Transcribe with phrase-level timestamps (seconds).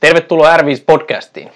[0.00, 1.52] Tervetuloa R5 podcastiin.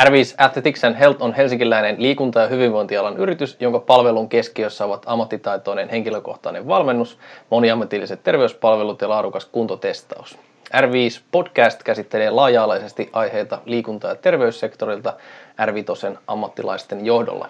[0.00, 5.88] R5 Athletics and Health on helsinkiläinen liikunta- ja hyvinvointialan yritys, jonka palvelun keskiössä ovat ammattitaitoinen
[5.88, 7.18] henkilökohtainen valmennus,
[7.50, 10.38] moniammatilliset terveyspalvelut ja laadukas kuntotestaus.
[10.76, 15.14] R5 podcast käsittelee laaja-alaisesti aiheita liikunta- ja terveyssektorilta
[15.60, 17.48] R5 ammattilaisten johdolla.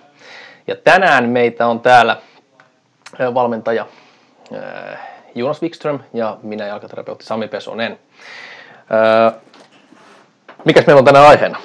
[0.66, 2.16] Ja tänään meitä on täällä
[3.34, 3.86] valmentaja
[5.34, 7.98] Jonas Wikström ja minä jalkaterapeutti Sami Pesonen.
[10.64, 11.59] Mikäs meillä on tänään aiheena?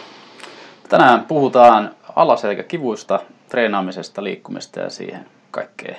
[0.90, 5.98] Tänään puhutaan alaselkäkivuista, treenaamisesta, liikkumista ja siihen kaikkeen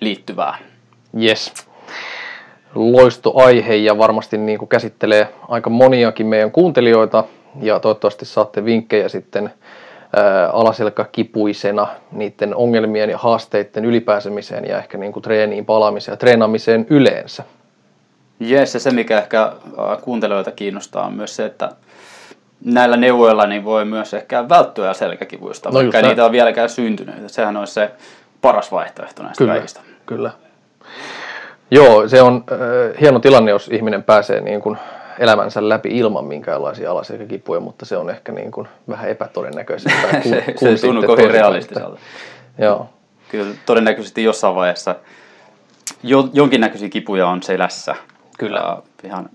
[0.00, 0.58] liittyvää.
[1.22, 1.52] Yes.
[2.74, 7.24] Loistoaihe ja varmasti niin kuin käsittelee aika moniakin meidän kuuntelijoita
[7.60, 9.52] ja toivottavasti saatte vinkkejä sitten
[10.52, 17.44] alaselkäkipuisena niiden ongelmien ja haasteiden ylipääsemiseen ja ehkä niin kuin treeniin palaamiseen ja treenaamiseen yleensä.
[18.40, 19.52] Jes, ja se mikä ehkä
[20.00, 21.70] kuuntelijoita kiinnostaa on myös se, että
[22.64, 27.14] näillä neuvoilla niin voi myös ehkä välttyä selkäkivuista, no vaikka niitä on vieläkään syntynyt.
[27.26, 27.90] Sehän olisi se
[28.40, 29.80] paras vaihtoehto näistä kyllä, kaikista.
[30.06, 30.30] Kyllä.
[31.70, 34.76] Joo, se on äh, hieno tilanne, jos ihminen pääsee niin kuin
[35.18, 40.10] elämänsä läpi ilman minkäänlaisia alaselkäkipuja, mutta se on ehkä niin kuin vähän epätodennäköisempää.
[40.22, 41.98] Kun, se kun se tuntuu kovin realistiselta.
[42.58, 42.88] Joo.
[43.28, 44.94] Kyllä todennäköisesti jossain vaiheessa
[46.02, 47.94] jo, jonkinnäköisiä kipuja on selässä.
[48.38, 48.58] Kyllä.
[48.58, 49.30] Ja ihan,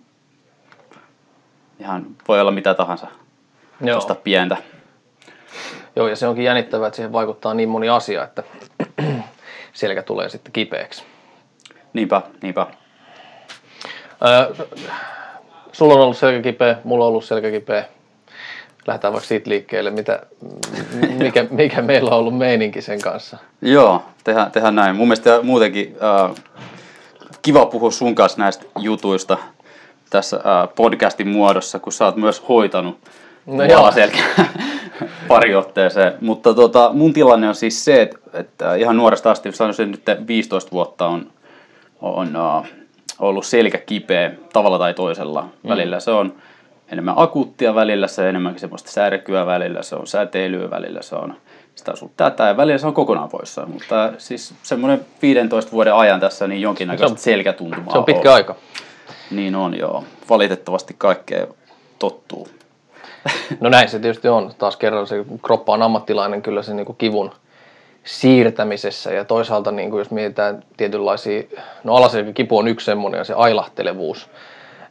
[1.79, 3.07] ihan voi olla mitä tahansa.
[3.81, 3.93] Joo.
[3.93, 4.57] Tuosta pientä.
[5.95, 8.43] Joo, ja se onkin jännittävää, että siihen vaikuttaa niin moni asia, että
[9.73, 11.03] selkä tulee sitten kipeäksi.
[11.93, 12.67] Niinpä, niinpä.
[14.25, 14.65] Öö,
[15.71, 17.85] sulla on ollut selkäkipeä, mulla on ollut selkäkipeä.
[18.87, 20.21] Lähdetään vaikka siitä liikkeelle, mitä,
[21.17, 23.37] mikä, mikä meillä on ollut meininki sen kanssa.
[23.61, 24.95] Joo, tehdään, tehdään näin.
[24.95, 26.43] Mun mielestä muutenkin äh,
[27.41, 29.37] kiva puhua sun kanssa näistä jutuista
[30.09, 32.99] tässä äh, podcastin muodossa, kun sä oot myös hoitanut
[33.47, 33.63] no
[35.27, 36.13] pari otteeseen.
[36.21, 40.71] Mutta tota, mun tilanne on siis se, että, että ihan nuoresta asti, sanoisin nyt 15
[40.71, 41.29] vuotta on,
[42.01, 42.65] on uh,
[43.19, 45.41] ollut selkä kipeä tavalla tai toisella.
[45.41, 45.69] Mm.
[45.69, 46.33] Välillä se on
[46.91, 51.33] enemmän akuuttia, välillä se on enemmänkin semmoista särkyä, välillä se on säteilyä, välillä se on
[51.75, 53.65] sitä sun tätä ja välillä se on kokonaan poissa.
[53.65, 58.35] Mutta siis semmoinen 15 vuoden ajan tässä niin jonkinnäköistä selkätuntumaa Se on pitkä on.
[58.35, 58.55] aika.
[59.31, 60.03] Niin on joo.
[60.29, 61.47] Valitettavasti kaikkea
[61.99, 62.47] tottuu.
[63.59, 64.51] No näin se tietysti on.
[64.57, 67.31] Taas kerran se kroppa on ammattilainen kyllä se niin kivun
[68.03, 71.43] siirtämisessä ja toisaalta niin kuin jos mietitään tietynlaisia,
[71.83, 74.29] no alaselkäkipu on yksi semmoinen ja se ailahtelevuus,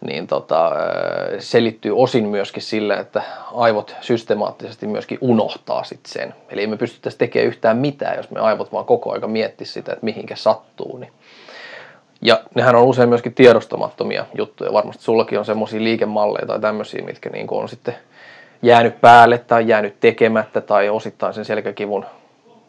[0.07, 0.73] niin tota,
[1.39, 3.23] selittyy osin myöskin sille, että
[3.55, 6.35] aivot systemaattisesti myöskin unohtaa sit sen.
[6.49, 10.05] Eli emme pystyttäisi tekemään yhtään mitään, jos me aivot vaan koko aika miettisivät sitä, että
[10.05, 10.97] mihinkä sattuu.
[10.99, 11.13] Niin.
[12.23, 14.73] Ja nehän on usein myöskin tiedostamattomia juttuja.
[14.73, 17.97] Varmasti sullakin on semmoisia liikemalleja tai tämmöisiä, mitkä niin on sitten
[18.63, 22.05] jäänyt päälle tai jäänyt tekemättä tai osittain sen selkäkivun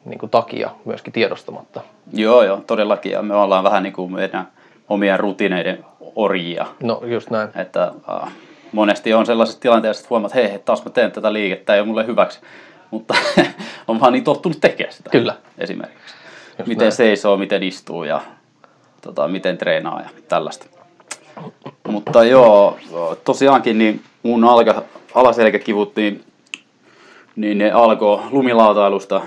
[0.06, 1.82] niin kuin takia myöskin tiedostamatta.
[2.14, 3.12] Joo, joo, todellakin.
[3.12, 4.48] Ja me ollaan vähän niin kuin meidän
[4.90, 6.66] omien rutiineiden orjia.
[6.84, 7.50] No, just näin.
[7.56, 7.92] Että
[8.24, 8.32] äh,
[8.72, 11.88] monesti on sellaisessa tilanteessa, että huomaat, että hei, taas mä teen tätä liikettä, ei ole
[11.88, 12.40] mulle hyväksi.
[12.92, 13.16] Mutta
[13.88, 15.10] on vaan niin tottunut tekemään sitä.
[15.10, 15.36] Kyllä.
[15.58, 16.16] Esimerkiksi.
[16.58, 16.92] Just miten näin.
[16.92, 18.22] seisoo, miten istuu ja
[19.02, 20.66] tota, miten treenaa ja tällaista.
[21.88, 22.78] Mutta joo,
[23.24, 24.84] tosiaankin niin mun alka,
[25.16, 26.24] alaselkäkivut, niin,
[27.36, 29.22] niin ne alkoi lumilautailusta,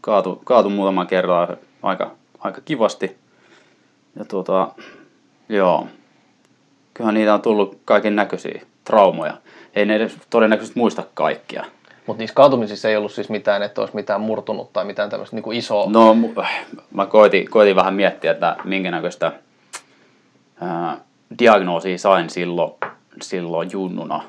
[0.00, 3.16] kaatu, kaatu muutaman kerran aika, aika kivasti.
[4.16, 4.68] Ja tuota,
[5.48, 5.86] joo,
[6.94, 9.36] kyllähän niitä on tullut kaiken näköisiä traumoja.
[9.74, 11.64] Ei ne edes todennäköisesti muista kaikkia.
[12.06, 15.52] Mutta niissä kaatumisissa ei ollut siis mitään, että olisi mitään murtunut tai mitään tämmöistä niin
[15.52, 15.90] isoa...
[15.90, 16.16] No,
[16.94, 19.32] mä koitin, koitin vähän miettiä, että minkä näköistä
[20.60, 20.96] ää,
[21.38, 22.72] diagnoosia sain silloin,
[23.22, 24.22] silloin junnuna,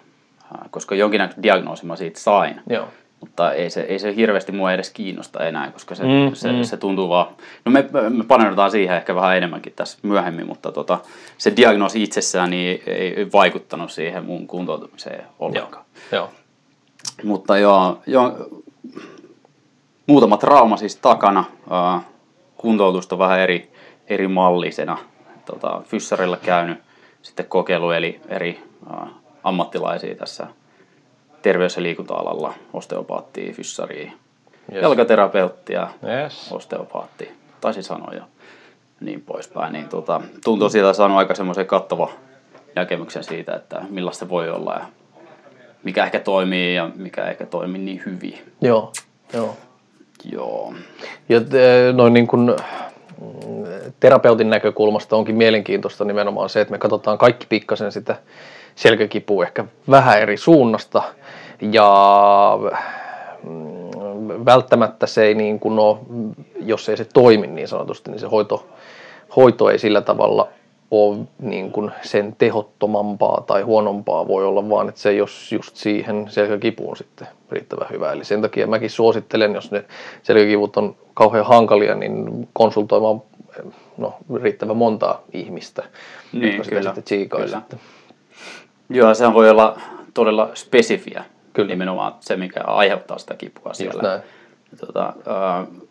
[0.69, 2.61] koska jonkinnäköistä diagnoosi mä siitä sain.
[2.69, 2.87] Joo.
[3.19, 6.63] Mutta ei se, ei se hirveästi mua edes kiinnosta enää, koska se, mm, se, mm.
[6.63, 7.27] se tuntuu vaan...
[7.65, 10.99] No me, me paneudutaan siihen ehkä vähän enemmänkin tässä myöhemmin, mutta tota,
[11.37, 15.85] se diagnoosi itsessään niin ei vaikuttanut siihen mun kuntoutumiseen ollenkaan.
[16.11, 16.21] Joo.
[16.21, 16.31] Joo.
[17.23, 18.47] Mutta joo, jo,
[20.07, 22.01] muutama trauma siis takana, ää,
[22.57, 23.71] kuntoutusta vähän eri,
[24.07, 24.97] eri mallisena.
[25.45, 26.77] Tota, fyssarilla käynyt
[27.21, 28.63] sitten kokeilu eli eri
[29.45, 30.47] ammattilaisia tässä
[31.41, 34.11] terveys- ja liikunta-alalla, osteopaattia, fyssaria,
[34.73, 34.81] yes.
[34.81, 35.87] jalkaterapeuttia,
[36.23, 36.51] yes.
[36.51, 37.31] osteopaatti,
[37.61, 38.23] taisi sanoa ja
[38.99, 39.73] niin poispäin.
[39.73, 42.09] Niin tota, tuntuu siitä saanut aika semmoisen kattava
[42.75, 44.85] näkemyksen siitä, että millaista se voi olla ja
[45.83, 48.39] mikä ehkä toimii ja mikä ehkä toimii niin hyvin.
[48.61, 48.91] Joo,
[49.33, 49.57] joo.
[50.31, 50.73] Joo.
[51.29, 51.39] Ja
[51.93, 52.55] noin niin kuin
[53.99, 58.15] terapeutin näkökulmasta onkin mielenkiintoista nimenomaan se, että me katsotaan kaikki pikkasen sitä
[58.75, 61.03] selkäkipu ehkä vähän eri suunnasta
[61.71, 62.59] ja
[63.43, 65.97] mm, välttämättä se ei niin kuin ole,
[66.59, 68.67] jos ei se toimi niin sanotusti, niin se hoito,
[69.35, 70.47] hoito ei sillä tavalla
[70.91, 76.25] ole niin kuin sen tehottomampaa tai huonompaa voi olla, vaan että se jos just siihen
[76.29, 78.11] selkäkipuun sitten riittävän hyvä.
[78.11, 79.85] Eli sen takia mäkin suosittelen, jos ne
[80.23, 83.21] selkäkivut on kauhean hankalia, niin konsultoimaan
[83.97, 85.83] no, riittävän montaa ihmistä,
[86.33, 87.47] Niin, jotka kyllä, sitä kyllä.
[87.47, 87.79] sitten.
[88.89, 89.79] Joo, sehän voi olla
[90.13, 91.23] todella spesifiä.
[91.53, 91.67] Kyllä.
[91.67, 94.03] Nimenomaan se, mikä aiheuttaa sitä kipua siellä.
[94.03, 94.21] näin.
[94.85, 95.85] Tota, uh,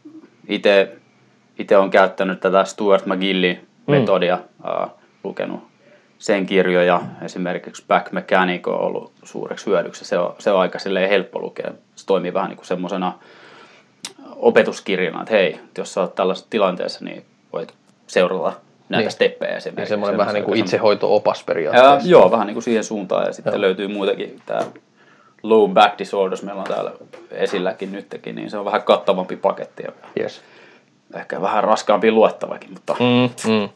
[0.49, 4.83] itse olen käyttänyt tätä Stuart McGillin metodia, mm.
[4.85, 4.91] uh,
[5.25, 5.61] lukenut
[6.19, 10.05] sen kirjoja, esimerkiksi Back Mechanic on ollut suureksi hyödyksi.
[10.05, 11.71] Se on, se on aika helppo lukea.
[11.95, 13.13] Se toimii vähän niin kuin semmoisena
[14.37, 17.75] opetuskirjana, että hei, jos sä oot tällaisessa tilanteessa, niin voit
[18.07, 18.53] seurata
[18.89, 19.11] näitä Niin.
[19.11, 19.89] steppejä Niin esimerkiksi.
[19.89, 22.09] semmoinen vähän niin kuin itsehoito-opas ja, periaatteessa.
[22.11, 23.27] joo, vähän niin kuin siihen suuntaan.
[23.27, 23.61] Ja sitten Joo.
[23.61, 24.41] löytyy muitakin.
[24.47, 24.61] Tämä
[25.43, 26.93] low back disorders meillä on täällä
[27.31, 30.41] esilläkin nytkin, niin se on vähän kattavampi paketti ja Yes.
[31.17, 33.69] ehkä vähän raskaampi luettavakin, mutta Mm, mm.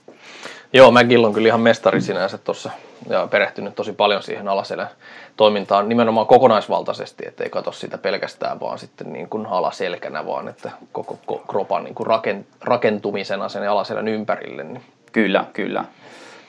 [0.73, 2.71] Joo, McGill on kyllä ihan mestari sinänsä tuossa
[3.09, 4.89] ja perehtynyt tosi paljon siihen alaselän
[5.37, 11.19] toimintaan nimenomaan kokonaisvaltaisesti, ettei katso sitä pelkästään vaan sitten niin kuin alaselkänä, vaan että koko
[11.33, 14.65] ko- kropan niin kuin raken, rakentumisena sen alaselän ympärille.
[14.65, 14.83] Niin.
[15.13, 15.85] Kyllä, kyllä.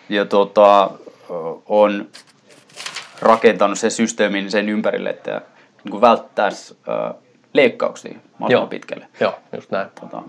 [0.10, 0.92] Ja tota,
[1.66, 2.08] on
[3.22, 5.42] rakentanut sen systeemin sen ympärille, että
[5.84, 6.78] niin kuin välttäisi
[7.54, 8.68] leikkauksia mahdollisimman Joo.
[8.68, 9.08] pitkälle.
[9.20, 9.90] Joo, just näin.
[10.02, 10.24] Tota,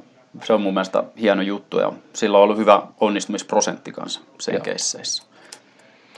[0.45, 5.23] se on mun mielestä hieno juttu ja sillä on ollut hyvä onnistumisprosentti kanssa sen keisseissä.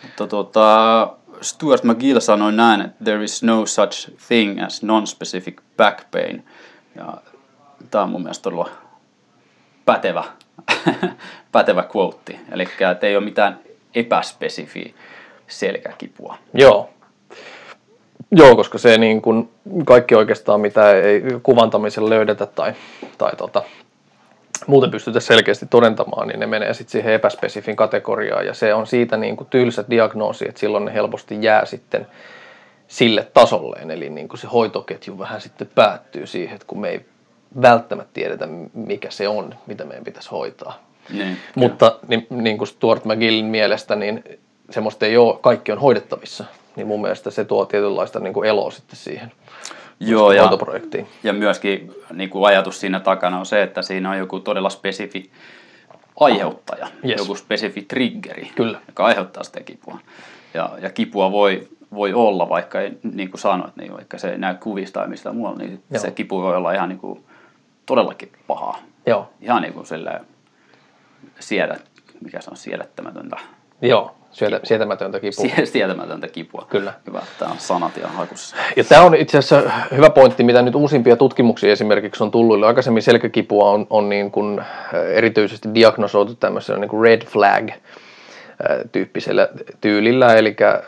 [0.02, 6.10] Mutta tota, Stuart McGill sanoi näin, että there is no such thing as non-specific back
[6.10, 6.46] pain.
[6.96, 7.18] Ja
[7.90, 8.70] tämä on mun mielestä todella
[9.84, 10.24] pätevä,
[11.52, 12.38] pätevä quote.
[12.52, 13.58] Eli että ei ole mitään
[13.94, 14.92] epäspesifiä
[15.46, 16.38] selkäkipua.
[16.54, 16.90] Joo.
[18.30, 19.50] Joo, koska se niin kuin
[19.84, 22.72] kaikki oikeastaan, mitä ei kuvantamisella löydetä tai,
[23.18, 23.62] tai tota,
[24.66, 28.46] muuten pystytä selkeästi todentamaan, niin ne menee sitten siihen epäspesifin kategoriaan.
[28.46, 32.06] Ja se on siitä niin kuin tylsä diagnoosi, että silloin ne helposti jää sitten
[32.88, 33.90] sille tasolleen.
[33.90, 37.04] Eli niin kuin se hoitoketju vähän sitten päättyy siihen, että kun me ei
[37.62, 40.78] välttämättä tiedetä, mikä se on, mitä meidän pitäisi hoitaa.
[41.12, 44.24] Niin, Mutta niin, niin kuin Stuart McGillin mielestä, niin
[44.70, 46.44] semmoista ei ole, kaikki on hoidettavissa.
[46.76, 49.32] Niin mun mielestä se tuo tietynlaista niin kuin eloa sitten siihen
[50.00, 51.06] Joo, ja, hoitoprojektiin.
[51.22, 55.30] ja myöskin niin kuin ajatus siinä takana on se, että siinä on joku todella spesifi
[56.20, 57.18] aiheuttaja, Yes.
[57.20, 58.80] joku spesifi triggeri, Kyllä.
[58.88, 59.98] joka aiheuttaa sitä kipua.
[60.54, 64.38] Ja, ja kipua voi, voi olla, vaikka ei, niin kuin sanoit, niin vaikka se ei
[64.38, 66.00] näy kuvista tai mistään muualla, niin Joo.
[66.02, 67.24] se kipu voi olla ihan niin kuin,
[67.86, 68.78] todellakin pahaa.
[69.06, 70.26] Joo, Ihan niin kuin silleen
[71.40, 71.76] siedä,
[72.20, 73.36] mikä se on, siedettämätöntä,
[73.82, 75.44] joo sietä, sietämätöntä kipua.
[75.44, 76.66] Sie- sietämätöntä kipua.
[76.70, 76.92] Kyllä.
[77.06, 78.56] Hyvä, että tämä on sanat ihan hakussa.
[78.76, 82.56] Ja tämä on itse asiassa hyvä pointti, mitä nyt uusimpia tutkimuksia esimerkiksi on tullut.
[82.56, 84.66] Eli aikaisemmin selkäkipua on, on niin kuin äh,
[85.14, 87.76] erityisesti diagnosoitu tämmöisellä niin kuin red flag äh,
[88.92, 89.48] tyyppisellä
[89.80, 90.80] tyylillä, eli äh,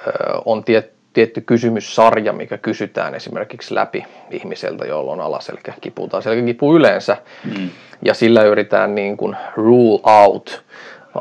[0.45, 7.17] on tiet, tietty kysymyssarja, mikä kysytään esimerkiksi läpi ihmiseltä, jolla on alaselkäkipu tai selkäkipu yleensä,
[7.45, 7.71] mm.
[8.03, 10.65] ja sillä yritetään niin kuin rule out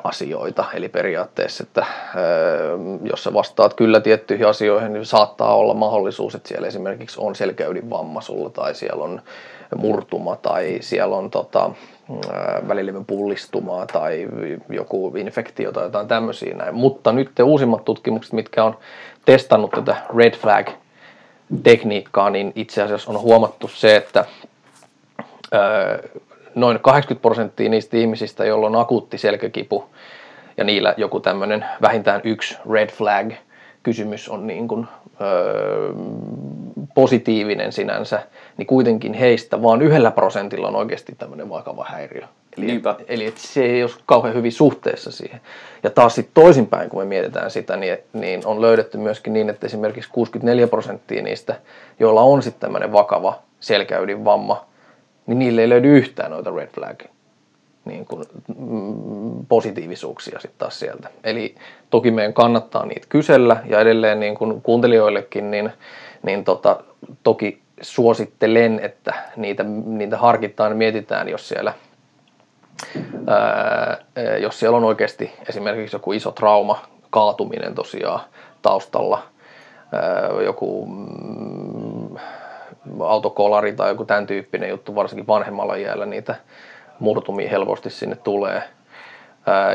[0.04, 0.66] asioita.
[0.74, 1.86] Eli periaatteessa, että
[3.04, 8.22] jos sä vastaat kyllä tiettyihin asioihin, niin saattaa olla mahdollisuus, että siellä esimerkiksi on selkäydinvamma
[8.22, 9.22] sulla tai siellä on
[9.76, 11.72] murtuma tai siellä on tota,
[12.68, 14.28] välilevyn pullistumaa tai
[14.70, 16.76] joku infektio tai jotain tämmöisiä näin.
[16.76, 18.78] Mutta nyt te uusimmat tutkimukset, mitkä on
[19.26, 20.68] testannut tätä red flag
[21.64, 24.26] tekniikkaa, niin itse asiassa on huomattu se, että
[25.54, 26.10] ö,
[26.56, 29.86] noin 80 prosenttia niistä ihmisistä, joilla on akuutti selkäkipu
[30.58, 33.32] ja niillä joku tämmöinen vähintään yksi red flag
[33.84, 34.88] kysymys on niin kuin,
[35.22, 35.94] öö,
[36.96, 38.22] positiivinen sinänsä,
[38.58, 42.28] niin kuitenkin heistä vaan yhdellä prosentilla on oikeasti tämmöinen vakava häiriö.
[42.58, 42.96] Eli, Niinpä.
[43.08, 45.42] eli et se ei ole kauhean hyvin suhteessa siihen.
[45.84, 49.66] Ja taas sitten toisinpäin, kun me mietitään sitä, niin, niin on löydetty myöskin niin, että
[49.66, 51.56] esimerkiksi 64 prosenttia niistä,
[52.00, 54.66] joilla on sitten tämmöinen vakava selkäydinvamma,
[55.28, 57.00] niin niille ei löydy yhtään noita red flag
[57.86, 58.26] niin kuin,
[58.58, 61.10] mm, positiivisuuksia sitten taas sieltä.
[61.24, 61.56] Eli
[61.90, 65.70] toki meidän kannattaa niitä kysellä ja edelleen niin kuin kuuntelijoillekin, niin,
[66.24, 66.84] niin tota,
[67.24, 71.74] toki suosittelen, että niitä, niitä harkitaan ja mietitään, jos siellä,
[74.40, 78.20] jos siellä on oikeasti esimerkiksi joku iso trauma, kaatuminen tosiaan
[78.62, 79.24] taustalla,
[80.46, 82.16] joku mm,
[83.00, 86.36] autokolari tai joku tämän tyyppinen juttu, varsinkin vanhemmalla iällä niitä
[87.00, 88.64] murtumia helposti sinne tulee.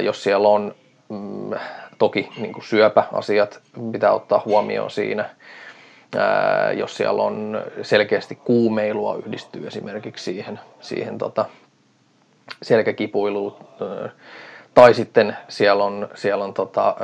[0.03, 0.75] Jos siellä on
[1.09, 1.51] mm,
[1.99, 3.61] Toki niin kuin syöpäasiat
[3.93, 5.31] pitää ottaa huomioon siinä.
[6.77, 11.45] Jos siellä on selkeästi kuumeilua yhdistyy esimerkiksi siihen, siihen tota,
[12.63, 13.57] selkäkipuiluun,
[14.75, 16.97] tai sitten siellä on, siellä on tota,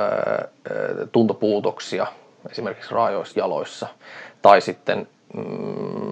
[1.11, 2.07] tuntopuutoksia
[2.51, 3.87] esimerkiksi raajoissa jaloissa,
[4.41, 6.11] tai sitten mm,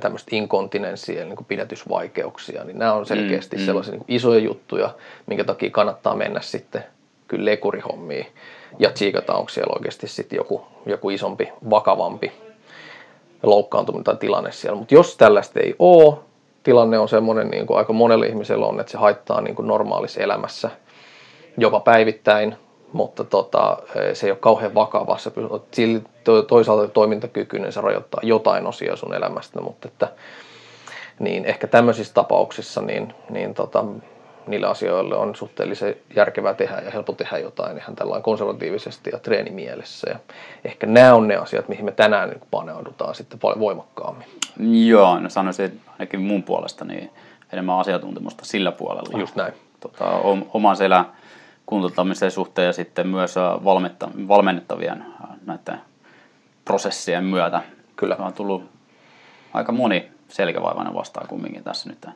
[0.00, 4.94] tämmöistä inkontinenssia, niin kuin pidätysvaikeuksia, niin nämä on selkeästi mm, sellaisia niin isoja juttuja,
[5.26, 6.84] minkä takia kannattaa mennä sitten
[7.28, 8.26] kyllä lekurihommiin
[8.78, 12.32] ja tsiikata, onko siellä oikeasti sitten joku, joku isompi, vakavampi
[13.42, 14.78] loukkaantuminen tai tilanne siellä.
[14.78, 16.16] Mutta jos tällaista ei ole,
[16.64, 20.20] tilanne on semmoinen, niin kuin aika monelle ihmiselle on, että se haittaa niin kuin normaalissa
[20.20, 20.70] elämässä
[21.58, 22.56] jopa päivittäin,
[22.92, 23.78] mutta tota,
[24.12, 25.18] se ei ole kauhean vakava.
[25.18, 25.32] Se
[26.48, 30.08] toisaalta toimintakykyinen, se rajoittaa jotain osia sun elämästä, mutta että,
[31.18, 33.84] niin ehkä tämmöisissä tapauksissa niin, niin tota,
[34.46, 40.10] niille asioille on suhteellisen järkevää tehdä ja helppo tehdä jotain ihan tällainen konservatiivisesti ja treenimielessä.
[40.10, 40.18] Ja
[40.64, 44.26] ehkä nämä on ne asiat, mihin me tänään niin paneudutaan sitten paljon voimakkaammin.
[44.86, 47.10] Joo, no sanoisin ainakin mun puolesta niin
[47.52, 49.18] enemmän asiantuntemusta sillä puolella.
[49.18, 49.52] Just näin.
[49.80, 50.04] Tota,
[50.52, 51.04] oman selän
[51.66, 53.44] kuntouttamisen suhteen ja sitten myös äh,
[54.28, 55.80] valmennettavien äh, näiden
[56.64, 57.62] prosessien myötä.
[57.96, 58.16] Kyllä.
[58.18, 58.64] On tullut
[59.54, 62.06] aika moni selkävaivainen vastaan kumminkin tässä nyt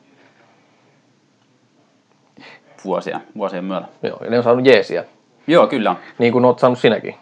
[2.85, 3.87] vuosia, vuosien myötä.
[4.03, 5.05] Joo, ja ne on saanut jeesiä.
[5.47, 5.95] Joo, kyllä.
[6.17, 7.15] Niin kuin oot saanut sinäkin.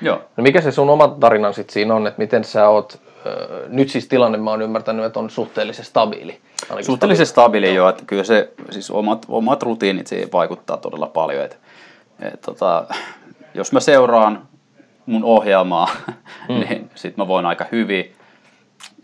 [0.00, 0.20] Joo.
[0.36, 3.32] No mikä se sun oma tarinan sitten siinä on, että miten sä oot, äh,
[3.68, 6.40] nyt siis tilanne mä oon ymmärtänyt, että on suhteellisen stabiili.
[6.80, 11.44] Suhteellisen stabiili, stabiili joo, että kyllä se, siis omat, omat rutiinit siihen vaikuttaa todella paljon,
[11.44, 11.56] että
[12.20, 12.84] et, tota,
[13.54, 14.48] jos mä seuraan
[15.06, 15.88] mun ohjelmaa,
[16.48, 16.54] mm.
[16.54, 18.12] niin sit mä voin aika hyvin.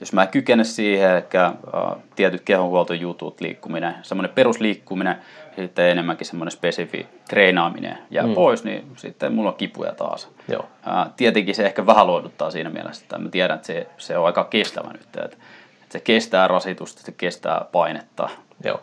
[0.01, 5.17] Jos mä kykene siihen, ehkä uh, tietyt kehonhuoltojutut, liikkuminen, semmoinen perusliikkuminen,
[5.57, 8.35] sitten enemmänkin semmoinen spesifi treenaaminen jää mm.
[8.35, 10.29] pois, niin sitten mulla on kipuja taas.
[10.49, 10.61] Joo.
[10.61, 14.27] Uh, tietenkin se ehkä vähän luoduttaa siinä mielessä, että mä tiedän, että se, se on
[14.27, 15.37] aika kestävä nyt, että, että
[15.89, 18.29] se kestää rasitusta, se kestää painetta
[18.65, 18.81] Joo.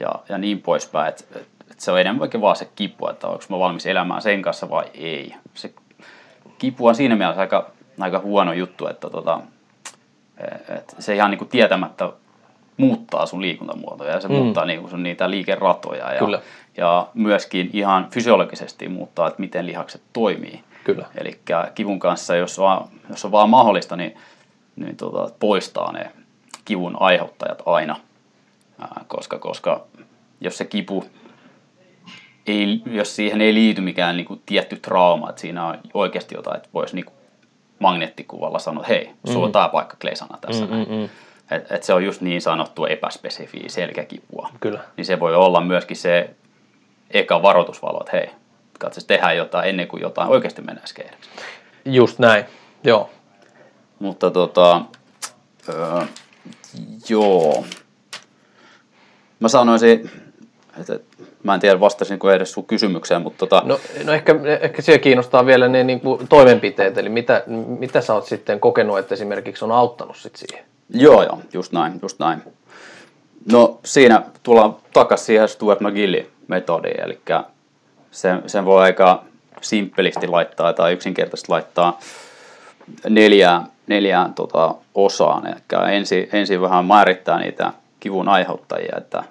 [0.00, 1.08] Ja, ja niin poispäin.
[1.08, 1.24] Että,
[1.70, 4.84] että se on enemmänkin vaan se kipu, että onko mä valmis elämään sen kanssa vai
[4.94, 5.34] ei.
[5.54, 5.74] Se
[6.58, 9.40] kipu on siinä mielessä aika, aika huono juttu, että tota,
[10.76, 12.12] et se ihan niinku tietämättä
[12.76, 14.34] muuttaa sun liikuntamuotoja ja se mm.
[14.34, 16.40] muuttaa niinku sun niitä liikeratoja ja, Kyllä.
[16.76, 20.60] ja myöskin ihan fysiologisesti muuttaa, että miten lihakset toimii.
[20.84, 21.06] Kyllä.
[21.14, 21.40] Eli
[21.74, 24.16] kivun kanssa, jos on, jos on vaan mahdollista, niin,
[24.76, 26.10] niin tota, poistaa ne
[26.64, 27.96] kivun aiheuttajat aina,
[28.80, 29.84] Ää, koska, koska
[30.40, 31.04] jos se kipu
[32.46, 36.56] ei, jos siihen ei liity mikään niin kuin, tietty trauma, että siinä on oikeasti jotain,
[36.56, 37.14] että voisi niin kuin,
[37.82, 39.32] magneettikuvalla sanoa, että hei, mm.
[39.32, 40.64] sulla on tämä paikka kleisana tässä.
[40.64, 41.08] Mm, mm, mm.
[41.50, 44.50] Et, et se on just niin sanottu epäspesifiä selkäkipua.
[44.60, 44.80] Kyllä.
[44.96, 46.30] Niin se voi olla myöskin se
[47.10, 48.30] eka varoitusvalo, että hei,
[48.78, 51.30] katsotaan tehdä jotain ennen kuin jotain oikeasti menee skeideksi.
[51.84, 52.44] Just näin,
[52.84, 53.10] joo.
[53.98, 54.82] Mutta tota,
[55.68, 56.02] öö,
[57.08, 57.64] joo.
[59.40, 60.10] Mä sanoisin,
[60.80, 60.98] että
[61.42, 63.62] Mä en tiedä, vastasinko edes sun kysymykseen, mutta tota...
[63.64, 67.42] No, no ehkä, ehkä siellä kiinnostaa vielä ne niin kuin toimenpiteet, eli mitä,
[67.78, 70.64] mitä sä oot sitten kokenut, että esimerkiksi on auttanut sit siihen?
[70.94, 72.42] Joo, joo, just näin, just näin.
[73.52, 77.20] No siinä tullaan takaisin siihen Stuart McGillin metodiin, eli
[78.10, 79.24] sen, sen voi aika
[79.60, 81.98] simppelisti laittaa tai yksinkertaisesti laittaa
[83.08, 85.46] neljään, neljään tota, osaan.
[85.46, 89.24] Eli ensin, ensin vähän määrittää niitä kivun aiheuttajia, että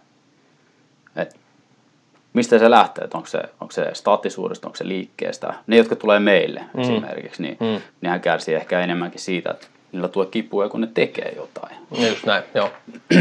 [2.34, 5.54] mistä se lähtee, että onko se, onko se staattisuudesta, onko se liikkeestä.
[5.68, 6.82] Ne, jotka tulee meille mm.
[6.82, 7.82] esimerkiksi, niin mm.
[8.02, 11.76] nehän kärsii ehkä enemmänkin siitä, että niillä tulee kipua, kun ne tekee jotain.
[12.10, 12.70] Just näin, joo.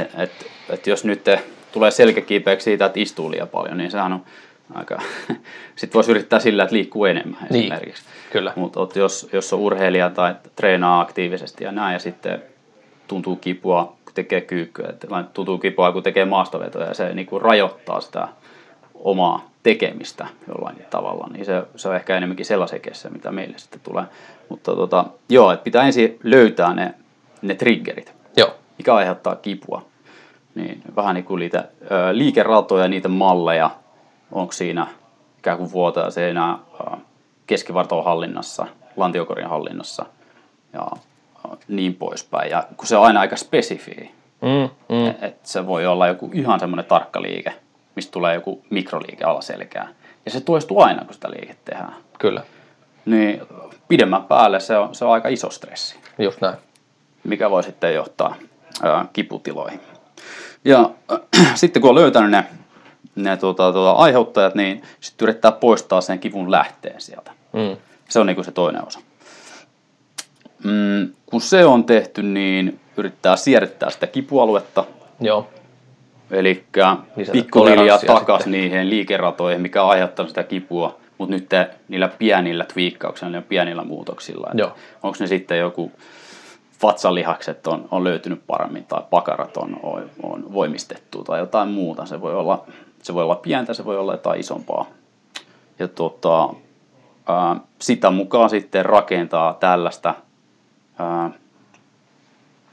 [0.00, 1.40] et, et, et jos nyt te
[1.72, 4.24] tulee selkäkiipeäksi siitä, että istuu liian paljon, niin sehän on
[4.74, 5.02] aika...
[5.76, 8.02] Sitten voisi yrittää sillä, että liikkuu enemmän niin, esimerkiksi.
[8.32, 8.52] Kyllä.
[8.56, 12.42] Mutta jos, jos on urheilija tai treenaa aktiivisesti ja näin, ja sitten
[13.08, 14.92] tuntuu kipua, kun tekee kyykkyä,
[15.32, 18.28] tuntuu kipua, kun tekee maastovetoja, ja se niin kuin rajoittaa sitä
[18.94, 23.80] omaa tekemistä jollain tavalla, niin se, se on ehkä enemmänkin sellaisen kesä, mitä meille sitten
[23.80, 24.04] tulee.
[24.48, 26.94] Mutta tota, joo, että pitää ensin löytää ne,
[27.42, 28.54] ne triggerit, joo.
[28.78, 29.82] mikä aiheuttaa kipua.
[30.54, 33.70] Niin vähän niin kuin niitä ö, liikeratoja, niitä malleja,
[34.32, 34.86] onko siinä
[35.38, 36.58] ikään kuin vuotaa se enää
[37.46, 40.06] keskivartalon hallinnassa, lantiokorin hallinnassa
[40.72, 40.86] ja
[41.68, 42.50] niin poispäin.
[42.50, 44.08] Ja kun se on aina aika spesifiä,
[44.42, 45.06] mm, mm.
[45.06, 47.52] että et se voi olla joku ihan semmoinen tarkka liike,
[47.96, 49.94] mistä tulee joku mikroliike alaselkään.
[50.24, 51.94] Ja se toistuu aina, kun sitä liikettä tehdään.
[52.18, 52.42] Kyllä.
[53.06, 53.42] Niin
[53.88, 55.96] pidemmän päälle se on, se on aika iso stressi.
[56.18, 56.56] Just näin.
[57.24, 58.36] Mikä voi sitten johtaa
[58.82, 59.80] ää, kiputiloihin.
[60.64, 62.44] Ja äh, sitten kun on löytänyt ne,
[63.14, 67.30] ne tuota, tuota, aiheuttajat, niin sitten yrittää poistaa sen kivun lähteen sieltä.
[67.52, 67.76] Mm.
[68.08, 69.00] Se on niin se toinen osa.
[70.64, 74.84] Mm, kun se on tehty, niin yrittää siirryttää sitä kipualuetta,
[75.20, 75.48] Joo.
[76.34, 76.64] Eli
[77.32, 83.30] pikkuhiljaa takaisin niihin liikeratoihin, mikä on aiheuttanut sitä kipua, mutta nyt te, niillä pienillä twiikkauksilla,
[83.30, 84.50] niillä pienillä muutoksilla.
[85.02, 85.92] Onko ne sitten joku
[86.82, 92.06] vatsalihakset on, on löytynyt paremmin tai pakarat on, on, on voimistettu tai jotain muuta.
[92.06, 92.64] Se voi, olla,
[93.02, 94.86] se voi olla pientä, se voi olla jotain isompaa.
[95.78, 96.48] Ja tota,
[97.28, 100.14] ää, sitä mukaan sitten rakentaa tällaista,
[100.98, 101.30] ää,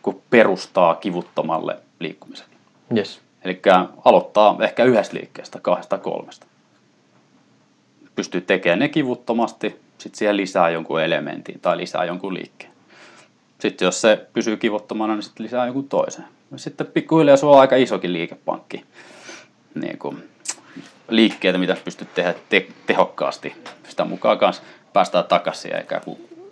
[0.01, 2.55] kun perustaa kivuttomalle liikkumiselle.
[2.97, 3.21] Yes.
[3.43, 3.61] Eli
[4.05, 6.45] aloittaa ehkä yhdestä liikkeestä, kahdesta kolmesta.
[8.15, 12.71] Pystyy tekemään ne kivuttomasti, sitten siihen lisää jonkun elementin tai lisää jonkun liikkeen.
[13.59, 16.25] Sitten jos se pysyy kivuttomana, niin sitten lisää jonkun toisen.
[16.55, 18.85] Sitten pikkuhiljaa sulla on aika isokin liikepankki.
[19.75, 20.29] Niin kuin
[21.09, 23.55] liikkeitä, mitä pystyt tehdä te- tehokkaasti.
[23.89, 26.01] Sitä mukaan kanssa päästään takaisin eikä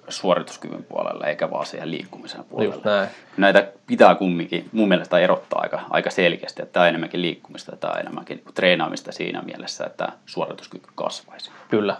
[0.10, 2.74] suorituskyvyn puolelle, eikä vaan siihen liikkumisen puolelle.
[2.74, 3.10] Just näin.
[3.38, 7.94] Näitä pitää kumminkin mun mielestä erottaa aika, aika selkeästi, että tämä on enemmänkin liikkumista, tämä
[7.94, 11.51] on enemmänkin treenaamista siinä mielessä, että suorituskyky kasvaisi.
[11.70, 11.96] Kyllä.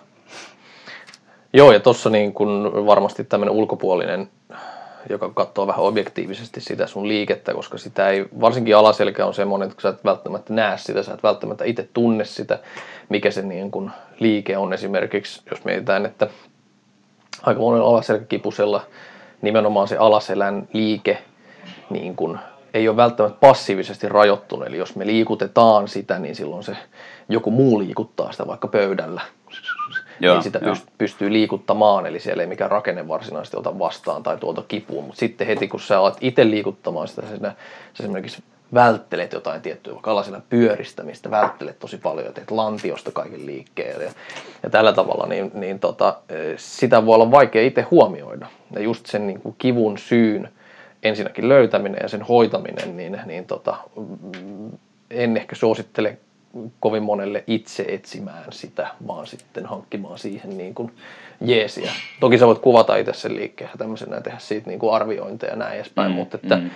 [1.54, 4.30] Joo, ja tuossa niin kun varmasti tämmöinen ulkopuolinen,
[5.10, 9.82] joka katsoo vähän objektiivisesti sitä sun liikettä, koska sitä ei, varsinkin alaselkä on semmoinen, että
[9.82, 12.60] sä et välttämättä näe sitä, sä et välttämättä itse tunne sitä,
[13.10, 16.28] mikä se niin kun liike on esimerkiksi, jos mietitään, että
[17.43, 18.81] aika monen alaselkäkipusella
[19.41, 21.17] nimenomaan se alaselän liike
[21.89, 22.39] niin kun,
[22.74, 24.67] ei ole välttämättä passiivisesti rajoittunut.
[24.67, 26.77] Eli jos me liikutetaan sitä, niin silloin se
[27.29, 29.22] joku muu liikuttaa sitä vaikka pöydällä.
[30.19, 34.38] Joo, niin sitä pyst- pystyy liikuttamaan, eli siellä ei mikään rakenne varsinaisesti ota vastaan tai
[34.38, 35.03] tuolta kipuun.
[35.03, 37.53] Mutta sitten heti kun sä alat itse liikuttamaan sitä, sä, sä
[38.00, 38.43] esimerkiksi
[38.74, 44.12] välttelet jotain tiettyä, vaikka alasella pyöristämistä, välttelet tosi paljon ja teet lantiosta kaiken liikkeen ja,
[44.64, 46.18] ja tällä tavalla, niin, niin tota,
[46.58, 48.48] sitä voi olla vaikea itse huomioida.
[48.72, 50.50] Ja just sen niin kuin kivun syyn
[51.04, 54.72] ensinnäkin löytäminen ja sen hoitaminen, niin, niin tota, mm,
[55.10, 56.18] en ehkä suosittele
[56.79, 60.92] kovin monelle itse etsimään sitä, vaan sitten hankkimaan siihen niin kuin
[61.42, 61.92] jeesiä.
[62.20, 65.55] Toki sä voit kuvata itse sen liikkeen ja tämmöisenä tehdä siitä niin kuin arviointeja ja
[65.55, 66.70] näin edespäin, Mm, mutta että, mm.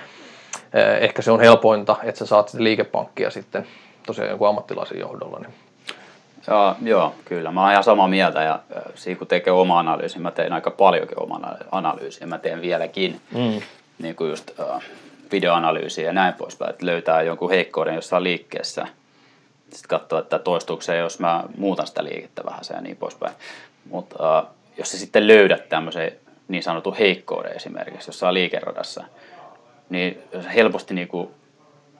[0.73, 3.67] Eh, ehkä se on helpointa, että sä saat sitä liikepankkia sitten
[4.05, 5.39] tosiaan jonkun ammattilaisen johdolla.
[5.39, 5.53] Niin.
[6.47, 7.51] Joo, joo, kyllä.
[7.51, 8.59] Mä oon ihan samaa mieltä ja
[8.95, 11.39] siinä kun tekee oma analyysi, mä teen aika paljonkin oma
[11.71, 12.27] analyysiä.
[12.27, 13.61] Mä teen vieläkin Mm.
[13.99, 14.83] niin kuin just äh,
[15.31, 18.87] videoanalyysiä ja näin poispäin, että löytää jonkun heikkouden jossain liikkeessä.
[19.71, 23.33] Sitten katsoo, että toistuuko se, jos mä muutan sitä liikettä vähän ja niin poispäin.
[23.89, 24.43] Mutta äh,
[24.77, 26.11] jos sä sitten löydät tämmöisen
[26.47, 29.03] niin sanotun heikkouden esimerkiksi jossain liikeradassa,
[29.93, 30.17] niin
[30.55, 31.29] helposti niin kuin,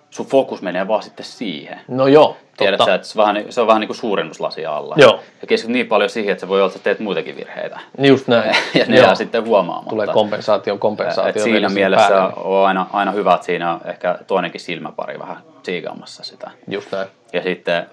[0.10, 1.80] sun fokus menee vaan sitten siihen.
[1.88, 2.92] No joo, Tiedät totta.
[2.92, 4.96] sä, että se, vähän, niin- se on vähän niin kuin suurennuslasi alla.
[4.98, 5.20] Joo.
[5.42, 7.80] Ja keskityt niin paljon siihen, että se voi olla, että teet muitakin virheitä.
[7.98, 8.56] Just näin.
[8.80, 9.90] ja ne jää sitten huomaamatta.
[9.90, 11.30] Tulee kompensaation kompensaatio.
[11.30, 12.34] Et siinä mielessä päälle.
[12.38, 16.52] on aina, aina hyvä, että siinä on ehkä toinenkin silmäpari vähän tsiikaamassa sitä.
[16.68, 17.08] Just näin.
[17.34, 17.86] Ja sitten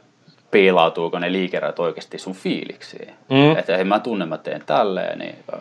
[0.50, 3.14] piilautuuko ne liikerät oikeasti sun fiiliksiin.
[3.28, 3.56] Mm.
[3.58, 5.56] Että hei mä tunnen, mä teen tälleen, niin ö,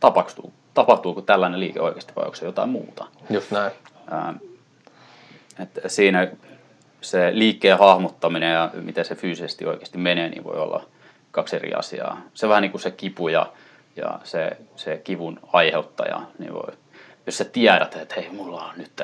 [0.00, 3.06] tapahtuu, tapahtuuko tällainen liike oikeasti vai onko se jotain muuta.
[3.30, 3.72] Just näin.
[4.10, 4.34] Ää,
[5.62, 6.28] että siinä
[7.00, 10.84] se liikkeen hahmottaminen ja miten se fyysisesti oikeasti menee, niin voi olla
[11.30, 12.20] kaksi eri asiaa.
[12.34, 13.52] Se vähän niin kuin se kipu ja,
[13.96, 16.72] ja se, se kivun aiheuttaja, niin voi,
[17.26, 19.02] jos sä tiedät, että hei, mulla on nyt,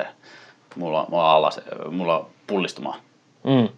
[0.75, 1.59] mulla, mulla, on alas,
[1.91, 2.99] mulla on pullistuma
[3.43, 3.69] Mm.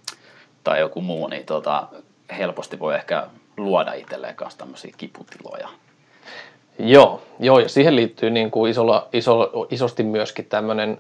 [0.64, 1.88] tai joku muu, niin tota,
[2.38, 5.70] helposti voi ehkä luoda itselleen kanssa tämmöisiä kiputiloja.
[6.80, 10.98] Joo, joo, ja siihen liittyy niin kuin isolla, iso, isosti myöskin tämmöinen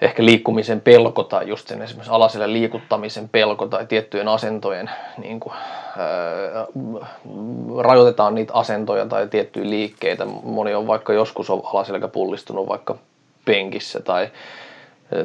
[0.00, 5.54] ehkä liikkumisen pelko tai just sen esimerkiksi alaselle liikuttamisen pelko tai tiettyjen asentojen, niin kuin,
[5.54, 6.66] ää,
[7.78, 10.24] rajoitetaan niitä asentoja tai tiettyjä liikkeitä.
[10.42, 12.96] Moni on vaikka joskus on alaselkä pullistunut vaikka
[13.44, 14.28] penkissä tai,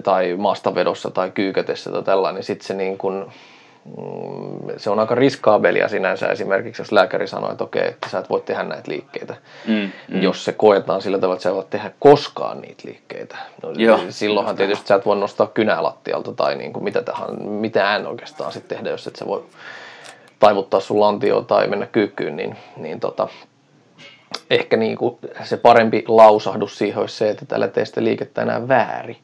[0.04, 3.26] tai maastavedossa tai kyykätessä tai tällainen, niin sitten se niin kuin,
[4.78, 8.42] se on aika riskaabelia sinänsä esimerkiksi, jos lääkäri sanoo, että okei, että sä et voi
[8.42, 9.36] tehdä näitä liikkeitä.
[9.68, 10.22] Mm, Mm.
[10.22, 13.38] Jos se koetaan sillä tavalla, että sä et voi tehdä koskaan niitä liikkeitä.
[13.64, 14.00] No, Joo.
[14.10, 18.52] silloinhan tietysti sä et voi nostaa kynää lattialta tai niin kuin mitä tähän, mitään oikeastaan
[18.52, 19.44] sitten tehdä, jos et sä voi
[20.40, 23.28] taivuttaa sun lantioon tai mennä kyykkyyn, niin, niin tota,
[24.50, 28.68] ehkä niin kuin se parempi lausahdus siihen olisi se, että tällä tee sitä liikettä enää
[28.68, 29.18] väärin.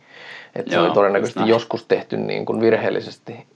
[0.55, 3.47] Että se Joo, oli todennäköisesti joskus tehty niin kuin virheellisesti.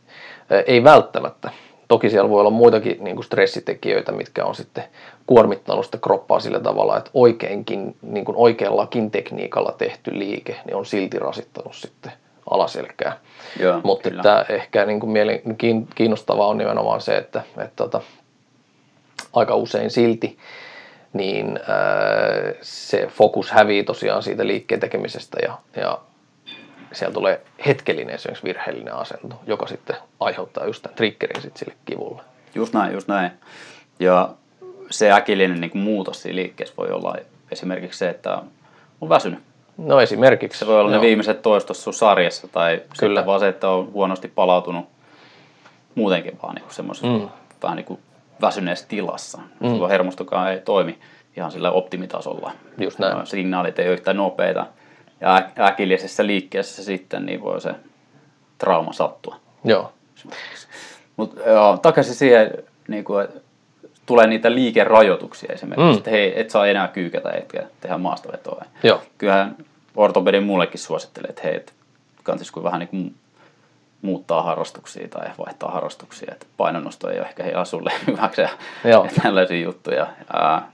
[0.61, 1.51] Ei välttämättä.
[1.87, 4.83] Toki siellä voi olla muitakin niin kuin stressitekijöitä, mitkä on sitten
[5.27, 10.85] kuormittanut sitä kroppaa sillä tavalla, että oikeinkin, niin kuin oikeallakin tekniikalla tehty liike niin on
[10.85, 12.11] silti rasittanut sitten
[12.49, 13.17] alaselkää.
[13.59, 14.19] Joo, Mutta kyllä.
[14.21, 18.01] että ehkä niin kuin mielen, kiin- kiinnostavaa on nimenomaan se, että, että tota,
[19.33, 20.37] aika usein silti
[21.13, 25.99] niin ää, se fokus hävii tosiaan siitä liikkeen tekemisestä ja, ja
[26.93, 32.21] siellä tulee hetkellinen esimerkiksi virheellinen asento, joka sitten aiheuttaa just tämän triggerin sitten sille kivulle.
[32.55, 33.31] Just näin, just näin.
[33.99, 34.29] Ja
[34.89, 37.15] se äkillinen niin kuin muutos siinä liikkeessä voi olla
[37.51, 38.41] esimerkiksi se, että
[39.01, 39.39] on väsynyt.
[39.77, 40.59] No esimerkiksi.
[40.59, 41.01] Se voi olla joo.
[41.01, 43.25] ne viimeiset toistot sun sarjassa tai Kyllä.
[43.25, 44.85] Vaan se, että on huonosti palautunut
[45.95, 47.29] muutenkin vaan niin semmoisessa Mm.
[47.63, 47.99] vähän niin kuin
[48.41, 49.39] väsyneessä tilassa.
[49.59, 49.69] Mm.
[49.69, 50.99] Sulla hermostokaan ei toimi
[51.37, 52.51] ihan sillä optimitasolla.
[52.77, 53.17] Just näin.
[53.17, 54.65] No, Signaalit ei ole yhtä nopeita.
[55.23, 57.75] Ja äkillisessä liikkeessä sitten niin voi se
[58.57, 59.35] trauma sattua.
[59.63, 59.91] Joo,
[61.17, 61.41] Mutta
[61.81, 62.51] takaisin siihen,
[62.87, 63.39] niin kuin, että
[64.05, 65.97] tulee niitä liikerajoituksia esimerkiksi, Mm.
[65.97, 68.65] että hei, et saa enää kyykätä etkä tehdä maastavetoa.
[68.83, 69.55] joo, Kyllähän
[69.95, 71.73] ortopedin mullekin suosittelee, että hei, et
[72.23, 73.15] kannattaisiko vähän niin kuin
[74.01, 78.49] muuttaa harrastuksia tai vaihtaa harrastuksia, että painonnosto ei ole ehkä ihan sulle hyväksi ja
[79.23, 80.07] tällaisia juttuja.
[80.33, 80.71] Ää,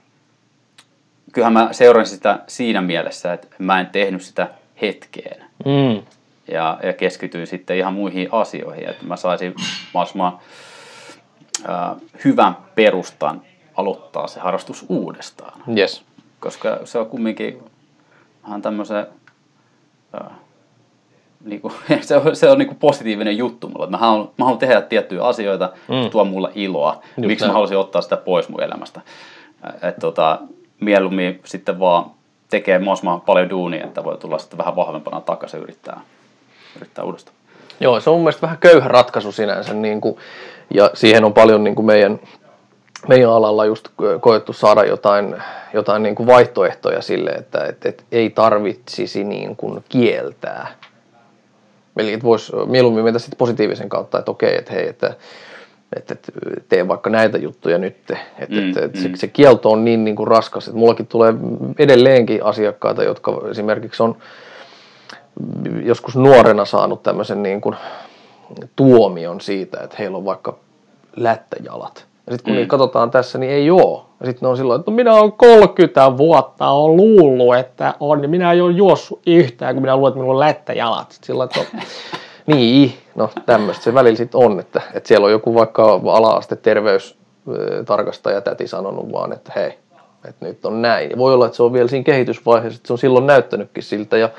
[1.34, 4.48] kyllähän mä seurasin sitä siinä mielessä, että mä en tehnyt sitä
[4.82, 6.04] hetkeen mm.
[6.52, 9.56] ja, ja keskityin sitten ihan muihin asioihin, että mä saisin
[9.94, 10.40] mahdollisimman
[11.68, 13.42] ää, hyvän perustan
[13.76, 15.62] aloittaa se harrastus uudestaan.
[15.78, 16.04] yes,
[16.40, 17.64] Koska se on kumminkin
[18.44, 19.08] vähän tämmöisen,
[20.14, 20.32] ää,
[21.46, 23.84] niinku, se on, se on niinku positiivinen juttu mulle.
[23.84, 26.10] että Mä haluan, mä haluan tehdä tiettyjä asioita, Mm.
[26.10, 27.02] tuo mulle iloa.
[27.18, 27.50] Miksi näin.
[27.50, 29.02] mä haluaisin ottaa sitä pois mun elämästä.
[29.82, 30.40] Et tota,
[30.80, 32.06] mieluummin sitten vaan
[32.50, 36.02] tekee mahdollisimman paljon duunia, että voi tulla sitten vähän vahvempana takaisin yrittää,
[36.76, 37.36] yrittää uudestaan.
[37.80, 40.18] Joo, se on mun mielestä vähän köyhä ratkaisu sinänsä, niin kuin,
[40.74, 42.20] ja siihen on paljon niin kuin meidän,
[43.08, 43.88] meidän alalla just
[44.20, 45.36] koettu saada jotain,
[45.74, 50.68] jotain niin kuin vaihtoehtoja sille, että et, et ei tarvitsisi niin kuin kieltää.
[51.98, 55.14] Eli että voisi mieluummin mennä sitten positiivisen kautta, että okei, että hei, että
[55.96, 56.32] että, että
[56.70, 57.96] tee vaikka näitä juttuja nyt.
[58.40, 59.16] Että, Mm, että se, mm.
[59.16, 61.34] se kielto on niin, niin kuin raskas, että mullakin tulee
[61.80, 64.18] edelleenkin asiakkaita, jotka esimerkiksi on
[65.84, 67.76] joskus nuorena saanut tämmöisen niin kuin
[68.76, 70.58] tuomion siitä, että heillä on vaikka
[71.16, 72.06] lättäjalat.
[72.28, 72.56] Ja sitten kun mm.
[72.56, 74.10] Niitä katsotaan tässä, niin ei oo.
[74.20, 78.24] Ja sitten ne on silloin, että no minä olen 30 vuotta on luullut, että on,
[78.24, 81.12] ja minä en ole juossut yhtään, kun minä luulen, että minulla on lättäjalat.
[81.12, 81.82] Sitten Silloin, että no,
[82.56, 88.42] niin, no tämmöistä se välillä sitten on, että, että siellä on joku vaikka ala-aste terveystarkastaja
[88.42, 89.78] täti sanonut vaan, että hei,
[90.26, 91.10] että nyt on näin.
[91.10, 94.18] Ja voi olla, että se on vielä siinä kehitysvaiheessa, että se on silloin näyttänytkin siltä
[94.18, 94.30] ja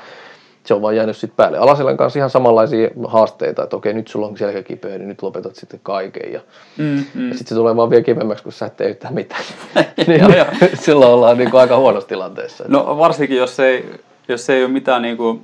[0.63, 1.57] se on vaan jäänyt sitten päälle.
[1.57, 5.55] Alaselän kanssa ihan samanlaisia haasteita, että okei, nyt sulla on selkä kipeä, niin nyt lopetat
[5.55, 6.33] sitten kaiken.
[6.33, 6.39] Ja,
[6.77, 7.27] Mm, mm.
[7.27, 9.41] ja sitten se tulee vaan vielä kivemmäksi, kun sä et tee yhtään mitään.
[10.07, 10.45] Niin, joo.
[10.73, 12.63] silloin ollaan niin kuin aika huonossa tilanteessa.
[12.67, 13.85] No varsinkin, jos ei,
[14.27, 15.41] jos ei ole mitään niinku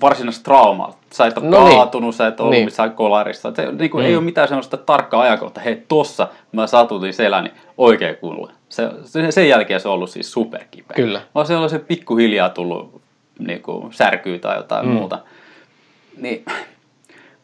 [0.00, 0.98] varsinaista traumaa.
[1.12, 1.76] Sä et ole No niin.
[1.76, 2.58] kaatunut, sä et ollut Niin.
[2.58, 2.66] niin.
[2.66, 3.52] missään kolarissa.
[3.56, 4.04] Se, niinku, Mm.
[4.04, 8.52] Ei ole mitään sellaista tarkkaa ajankohtaa, hei tossa mä satutin seläni oikein kunnolla.
[8.68, 10.94] Se, se, sen jälkeen se on ollut siis superkipeä.
[10.94, 11.20] Kyllä.
[11.34, 13.02] Vaan se on se pikkuhiljaa tullut
[13.38, 14.92] niinku, särkyy tai jotain mm.
[14.92, 15.18] muuta.
[16.16, 16.44] Niin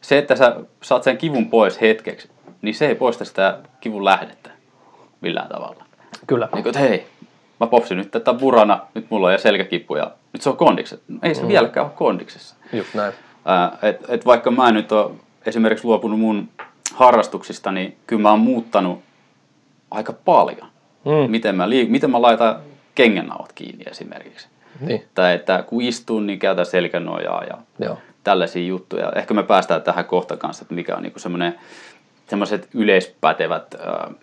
[0.01, 2.31] se, että sä saat sen kivun pois hetkeksi,
[2.63, 4.51] niin se ei poista sitä kivun lähdettä
[5.21, 5.85] millään tavalla.
[6.27, 6.49] Kyllä.
[6.55, 7.07] Niin kuin, että hei,
[7.61, 11.03] mä popsin nyt tätä burana, nyt mulla on jo selkäkipu ja nyt se on kondikset.
[11.09, 11.49] No, ei se mm.
[11.49, 12.57] vieläkään ole kondiksessa.
[12.73, 13.13] Just näin.
[13.45, 15.11] Ää, et, et vaikka mä en nyt ole
[15.47, 16.49] esimerkiksi luopunut mun
[16.95, 19.01] harrastuksista, niin kyllä mä oon muuttanut
[19.91, 20.69] aika paljon.
[21.05, 21.31] Mm.
[21.31, 22.61] Miten, mä liik- miten mä laitan
[22.95, 24.49] kengännauhat kiinni esimerkiksi.
[24.81, 27.99] Niin, Tai että kun istun, niin käytän selkänojaa ja joo.
[28.25, 29.13] tällaisia juttuja.
[29.17, 31.59] Ehkä me päästään tähän kohta kanssa, että mikä on niinku semmoinen,
[32.27, 34.15] semmoiset yleispätevät äh,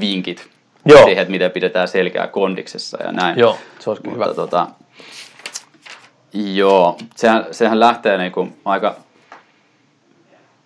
[0.00, 0.48] vinkit
[0.84, 1.04] Joo.
[1.04, 3.38] siihen, että miten pidetään selkää kondiksessa ja näin.
[3.38, 4.34] Joo, se Mutta hyvä.
[4.34, 4.66] tota,
[6.32, 8.94] joo, sehän, sehän lähtee niinku aika,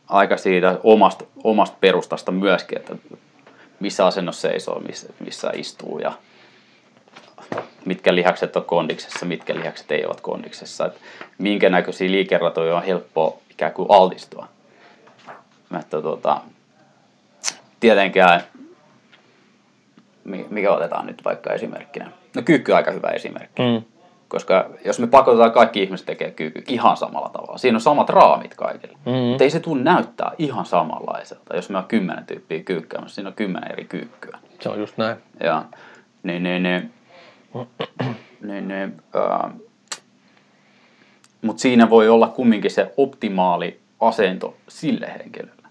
[0.08, 2.96] aika siitä omasta, omasta perustasta myöskin, että
[3.80, 6.12] missä asennossa seisoo, missä, missä istuu ja
[7.84, 11.00] mitkä lihakset on kondiksessa, mitkä lihakset ei ole kondiksessa, että
[11.38, 14.48] minkä näköisiä liikeratoja on helppo ikään kuin altistua.
[15.80, 16.40] Että tota,
[17.80, 18.42] tietenkään,
[20.24, 22.10] mikä otetaan nyt vaikka esimerkkinä?
[22.36, 23.62] No kyykky on aika hyvä esimerkki.
[23.62, 23.82] Mm.
[24.28, 28.54] Koska jos me pakotetaan kaikki ihmiset tekee kyykky ihan samalla tavalla, siinä on samat raamit
[28.54, 28.96] kaikille.
[29.06, 29.12] Mm.
[29.12, 31.56] Mutta ei se tule näyttää ihan samanlaiselta.
[31.56, 34.38] Jos me on kymmenen tyyppiä kyykkäämässä, siinä on kymmenen eri kyykkyä.
[34.60, 35.16] Se on just näin.
[35.40, 35.64] Ja
[36.22, 36.92] niin, niin, niin,
[38.42, 39.52] niin, niin äh,
[41.42, 45.68] mutta siinä voi olla kumminkin se optimaali asento sille henkilölle.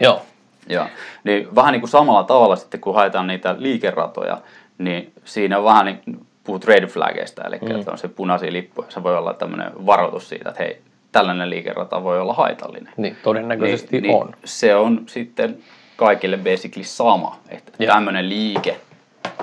[0.00, 0.22] Joo.
[0.68, 0.88] Ja,
[1.24, 4.40] niin vähän niin kuin samalla tavalla sitten, kun haetaan niitä liikeratoja,
[4.78, 7.70] niin siinä vähän niin puhut red flagista, eli mm.
[7.70, 10.80] että on se punaisia lippuja, se voi olla tämmöinen varoitus siitä, että hei,
[11.12, 12.92] tällainen liikerata voi olla haitallinen.
[12.96, 14.26] Niin, todennäköisesti niin, on.
[14.26, 15.58] Niin se on sitten
[15.96, 17.94] kaikille basically sama, että yeah.
[17.94, 18.80] tämmöinen liike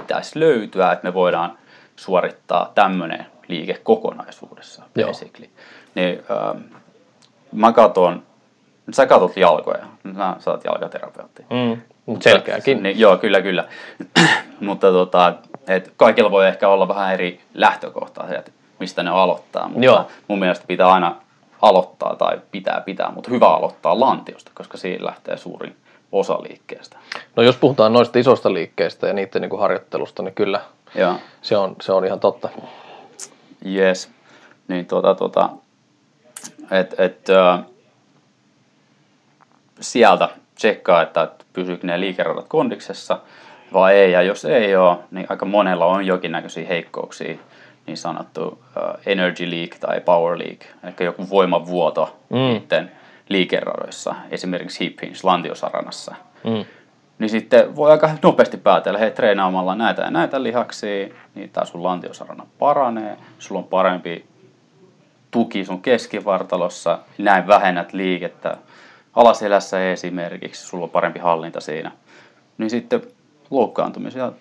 [0.02, 1.58] pitäisi löytyä, että me voidaan
[1.96, 5.50] suorittaa tämmöinen liike kokonaisuudessa basically.
[5.96, 6.62] Niin, ähm,
[7.52, 7.74] mä
[8.86, 9.86] katon, sä katot jalkoja,
[10.40, 11.46] sä oot jalkaterapeutti.
[11.50, 11.82] Mm,
[12.20, 12.84] selkeäkin.
[12.84, 13.68] Niin, joo, kyllä, kyllä.
[14.60, 15.34] mutta tota,
[15.68, 20.08] et kaikilla voi ehkä olla vähän eri lähtökohtaa, että mistä ne aloittaa, mutta joo.
[20.28, 21.16] mun mielestä pitää aina
[21.62, 25.76] aloittaa tai pitää pitää, mutta hyvä aloittaa lantiosta, koska siinä lähtee suurin
[26.12, 26.98] osa liikkeestä.
[27.36, 30.62] No jos puhutaan noista isoista liikkeistä ja niiden niin kuin harjoittelusta, niin kyllä
[30.96, 31.16] Joo.
[31.42, 32.50] Se, on, se on ihan totta.
[33.66, 34.10] Yes.
[34.68, 35.50] Niin tota, tota,
[36.72, 37.60] et, et, äh,
[39.80, 43.20] sieltä tsekkaa, että pysyykö ne liikeradat kondiksessa
[43.74, 44.12] vai ei.
[44.12, 47.38] Ja jos ei ole, niin aika monella on jonkinnäköisiä heikkouksia,
[47.88, 48.58] niin sanottu uh,
[49.06, 52.38] energy leak tai power leak, eli joku voimavuoto mm.
[52.38, 52.92] niiden
[53.30, 56.16] liikeradoissa, esimerkiksi hip hinge lantiosaranassa.
[56.44, 56.66] Mm.
[57.20, 61.84] Niin sitten voi aika nopeasti päätellä, hei treenaamalla näitä ja näitä lihaksia, niin tämä sun
[61.84, 64.26] lantiosarana paranee, sulla on parempi
[65.32, 68.58] tuki sun keskivartalossa, näin vähennät liikettä
[69.14, 71.92] alaselässä esimerkiksi, sulla on parempi hallinta siinä.
[72.58, 73.02] Niin sitten
[73.50, 74.32] loukkaantumisia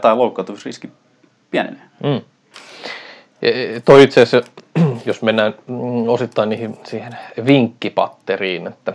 [0.00, 0.90] tai loukkaantumisriski
[1.50, 1.82] pienenee.
[2.02, 2.20] Mm.
[3.84, 4.50] toi itse asiassa,
[5.06, 5.54] jos mennään
[6.08, 8.92] osittain niihin, siihen vinkkipatteriin, että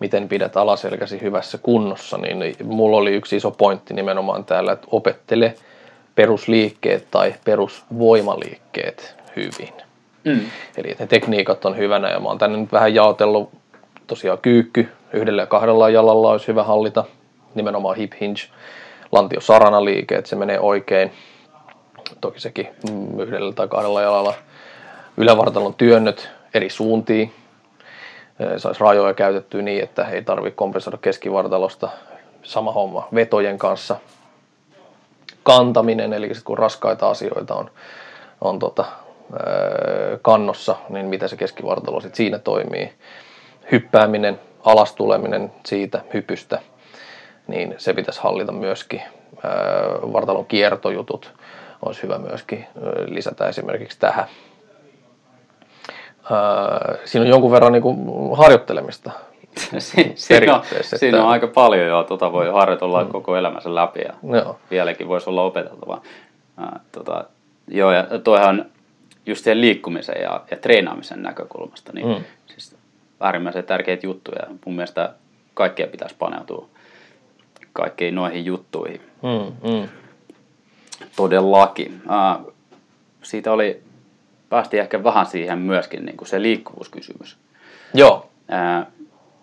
[0.00, 5.54] miten pidät alaselkäsi hyvässä kunnossa, niin mulla oli yksi iso pointti nimenomaan täällä, että opettele
[6.14, 9.74] perusliikkeet tai perusvoimaliikkeet hyvin.
[10.24, 10.40] Mm.
[10.76, 13.50] Eli ne tekniikat on hyvänä ja mä oon tänne nyt vähän jaotellut
[14.06, 17.04] tosiaan kyykky, yhdellä ja kahdella jalalla olisi hyvä hallita,
[17.54, 18.40] nimenomaan hip hinge,
[19.12, 21.12] lantio sarana liike, että se menee oikein.
[22.20, 24.34] Toki sekin mm, yhdellä tai kahdella jalalla.
[25.16, 27.32] Ylävartalon työnnöt eri suuntiin,
[28.56, 31.88] saisi rajoja käytettyä niin, että ei tarvitse kompensoida keskivartalosta.
[32.42, 33.96] Sama homma vetojen kanssa.
[35.42, 37.70] Kantaminen, eli kun raskaita asioita on,
[38.40, 38.84] on tota,
[40.22, 42.92] kannossa, niin miten se keskivartalo sit siinä toimii.
[43.72, 46.60] Hyppääminen, alastuleminen siitä hypystä,
[47.46, 49.02] niin se pitäisi hallita myöskin.
[50.12, 51.32] Vartalon kiertojutut
[51.82, 52.66] olisi hyvä myöskin
[53.06, 54.26] lisätä esimerkiksi tähän
[57.04, 57.96] siinä on jonkun verran niin kuin
[58.36, 59.10] harjoittelemista.
[59.78, 60.98] si- siinä, on, että...
[60.98, 63.10] siinä on aika paljon jo, tuota voi harjoitella mm.
[63.10, 64.58] koko elämänsä läpi ja joo.
[64.70, 66.02] vieläkin voisi olla opeteltava.
[66.62, 67.24] Äh, tota,
[67.68, 68.66] joo, ja toihan
[69.26, 72.24] just sen liikkumisen ja, ja treenaamisen näkökulmasta, niin mm.
[72.46, 72.76] siis
[73.20, 74.46] äärimmäisen tärkeitä juttuja.
[74.66, 75.14] Mun mielestä
[75.54, 76.68] kaikkea pitäisi paneutua
[77.72, 79.00] kaikkiin noihin juttuihin.
[79.22, 79.88] Mm, mm.
[81.16, 82.02] Todellakin.
[82.10, 82.46] Äh,
[83.22, 83.82] siitä oli
[84.48, 87.36] päästiin ehkä vähän siihen myöskin niin kuin se liikkuvuuskysymys.
[87.94, 88.30] Joo.
[88.48, 88.86] Ää,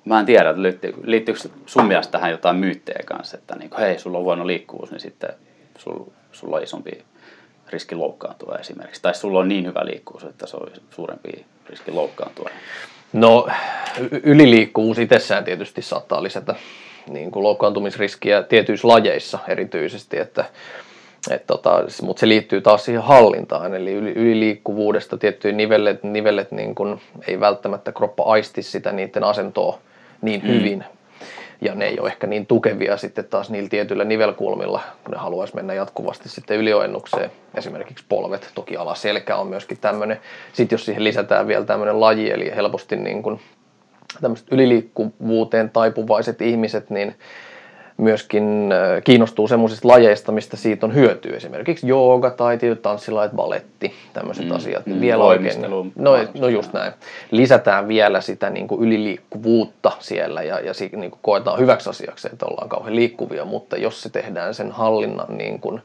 [0.05, 3.99] mä en tiedä, liittyykö, liittyykö sun mielestä tähän jotain myyttejä kanssa, että niin kuin, hei,
[3.99, 5.29] sulla on huono liikkuvuus, niin sitten
[5.77, 7.05] sulla, sulla on isompi
[7.69, 9.01] riski loukkaantua esimerkiksi.
[9.01, 12.49] Tai sulla on niin hyvä liikkuvuus, että se on suurempi riski loukkaantua.
[13.13, 13.47] No,
[14.23, 16.55] yliliikkuvuus itsessään tietysti saattaa lisätä
[17.09, 20.45] niin kuin loukkaantumisriskiä tietyissä lajeissa erityisesti, että
[21.29, 26.75] et tota, Mutta se liittyy taas siihen hallintaan, eli yli, yliliikkuvuudesta tiettyjä nivellet, nivellet niin
[26.75, 29.79] kun ei välttämättä kroppa aisti sitä niiden asentoa
[30.21, 30.83] niin mm.
[31.61, 35.55] Ja ne ei ole ehkä niin tukevia sitten taas niillä tietyillä nivelkulmilla, kun ne haluaisi
[35.55, 37.31] mennä jatkuvasti sitten ylioennukseen.
[37.55, 40.19] Esimerkiksi polvet, toki alaselkä on myöskin tämmöinen.
[40.53, 43.39] Sitten jos siihen lisätään vielä tämmöinen laji, eli helposti niin kun
[44.21, 47.15] tämmöiset yliliikkuvuuteen taipuvaiset ihmiset, niin
[48.01, 51.35] myöskin kiinnostuu semmoisista lajeista, mistä siitä on hyötyä.
[51.35, 54.85] Esimerkiksi jooga tai tietyt tanssilait, baletti, tämmöiset mm, asiat.
[54.85, 55.61] Mm, vielä oikein,
[55.95, 56.93] no, no just näin.
[57.31, 62.45] Lisätään vielä sitä niin kuin yliliikkuvuutta siellä ja, ja niin kuin koetaan hyväksi asiaksi, että
[62.45, 65.81] ollaan kauhean liikkuvia, mutta jos se tehdään sen hallinnan niin kuin,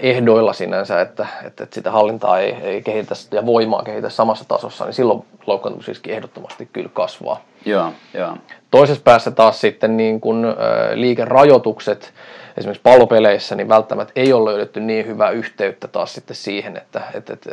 [0.00, 4.84] ehdoilla sinänsä, että, että, että sitä hallintaa ei, ei kehitä ja voimaa kehitä samassa tasossa,
[4.84, 7.40] niin silloin loukkaantumisriski ehdottomasti kyllä kasvaa.
[7.64, 8.36] Joo, joo.
[8.70, 10.56] Toisessa päässä taas sitten niin kun,
[10.94, 12.12] liikerajoitukset,
[12.56, 17.32] esimerkiksi pallopeleissä, niin välttämättä ei ole löydetty niin hyvää yhteyttä taas sitten siihen, että, että,
[17.32, 17.50] että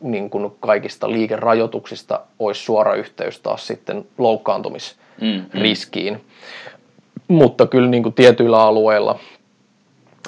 [0.00, 6.14] niin kuin kaikista liikerajoituksista olisi suora yhteys taas sitten loukkaantumisriskiin.
[6.14, 6.24] Mm, mm.
[7.30, 9.18] Mutta kyllä niin kuin tietyillä alueilla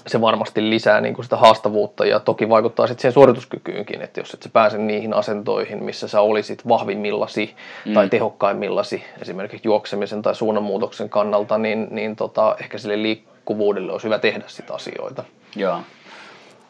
[0.07, 4.35] se varmasti lisää niin kuin sitä haastavuutta ja toki vaikuttaa sitten siihen suorituskykyynkin, että jos
[4.35, 7.55] et sä pääse niihin asentoihin, missä sä olisit vahvimmillasi
[7.87, 7.95] mm.
[7.95, 14.05] tai tehokkaimmillasi esimerkiksi juoksemisen tai suunnanmuutoksen kannalta, niin, niin tota, ehkä sille liik- liikkuvuudelle olisi
[14.05, 15.25] hyvä tehdä sitä asioita.
[15.57, 15.81] Joo.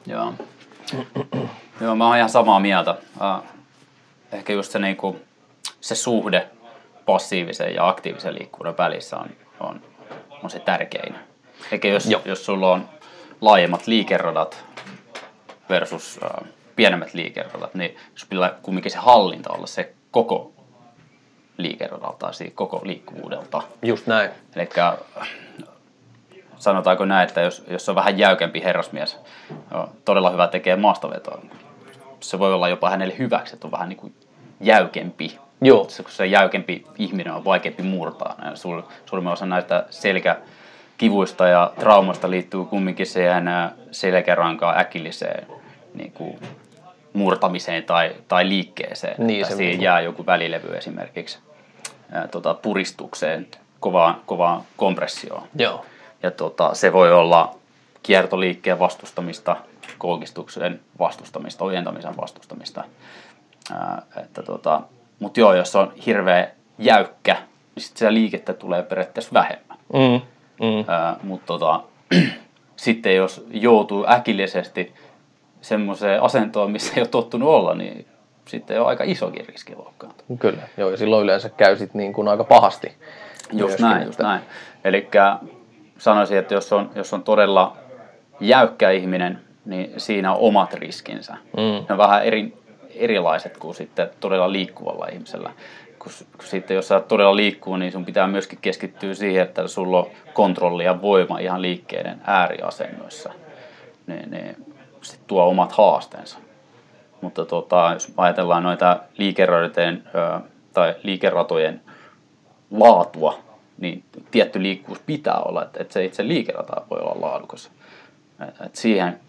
[0.07, 0.33] Joo.
[1.81, 2.95] Joo, mä oon ihan samaa mieltä.
[4.33, 5.17] Ehkä just se, niinku,
[5.81, 6.49] se suhde
[7.07, 9.81] passiivisen ja aktiivisen liikkuvuuden välissä on, on,
[10.43, 11.15] on se tärkein.
[11.73, 12.89] Eikä jos, jos sulla on
[13.41, 14.65] laajemmat liikeradat
[15.69, 20.53] versus uh, pienemmät liikeradat, niin jos pitää kumminkin se hallinta olla se koko
[21.57, 23.63] liikeradalta tai koko liikkuvuudelta.
[23.83, 24.31] Just näin.
[24.57, 24.69] Eli
[26.59, 29.19] sanotaanko näin, että jos, jos on vähän jäykempi herrasmies,
[29.71, 31.43] on todella hyvä tekee maastavetoa,
[32.21, 34.15] se voi olla jopa hänelle hyväksi, että on vähän niin kuin
[34.61, 35.39] jäykempi.
[35.63, 35.87] Joo.
[35.89, 38.37] Se, kun se jäykempi ihminen on vaikeampi murtaa.
[38.55, 43.45] Sul, suurimman osa näistä selkäkivuista ja traumoista liittyy kumminkin siihen
[43.91, 45.47] selkärankaan äkilliseen
[45.95, 46.39] niin kuin,
[47.13, 49.27] murtamiseen tai, tai liikkeeseen.
[49.27, 51.39] Niin, se siihen jää joku välilevy esimerkiksi
[52.13, 53.47] ää, tota, puristukseen,
[53.81, 55.43] kovaan, kovaan kompressioon.
[55.59, 55.85] Joo.
[56.23, 57.55] Ja tota, se voi olla
[58.03, 59.57] kiertoliikkeen vastustamista,
[59.99, 62.85] koukistuksen vastustamista, ojentamisen vastustamista.
[63.73, 64.83] Ää, että tota,
[65.23, 67.35] Mutta joo, jos on hirveä jäykkä,
[67.75, 69.79] niin sit sitä liikettä tulee periaatteessa vähemmän.
[69.93, 70.21] Mm.
[70.67, 70.85] Mm.
[71.23, 71.81] Mutta tota,
[72.77, 74.95] sitten jos joutuu äkillisesti
[75.61, 78.07] semmoiseen asentoon, missä ei ole tottunut olla, niin
[78.49, 80.37] sitten on aika isokin riski loukkaantua.
[80.39, 82.93] Kyllä, joo, ja silloin yleensä käy sit niin kuin aika pahasti.
[83.53, 84.41] Just näin, just näin.
[84.85, 85.09] Eli
[85.99, 87.77] sanoisin, että jos on, jos on todella
[88.41, 91.33] jäykkä ihminen, niin siinä on omat riskinsä.
[91.33, 91.63] Mm.
[91.63, 92.62] Ne on vähän eri,
[92.97, 95.51] erilaiset kuin sitten todella liikkuvalla ihmisellä.
[95.99, 99.99] Kun, kun sitten jos sä todella liikkuu, niin sun pitää myöskin keskittyä siihen, että sulla
[99.99, 103.33] on kontrolli ja voima ihan liikkeiden ääriasennoissa.
[104.07, 104.57] Niin, niin
[105.03, 106.39] sit tuo omat haasteensa.
[107.21, 110.03] Mutta tota, jos ajatellaan noita liikeradojen
[110.73, 111.81] tai liikeratojen
[112.71, 113.39] laatua,
[113.79, 117.71] niin tietty liikkuvuus pitää olla, että, että se itse liikerata voi olla laadukas.
[118.49, 119.21] Että siihen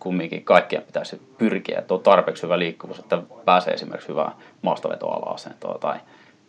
[0.00, 4.32] kumminkin kaikkien pitäisi pyrkiä, että on tarpeeksi hyvä liikkuvuus, että pääsee esimerkiksi hyvää
[4.62, 5.98] maastavetoala-asentoa tai,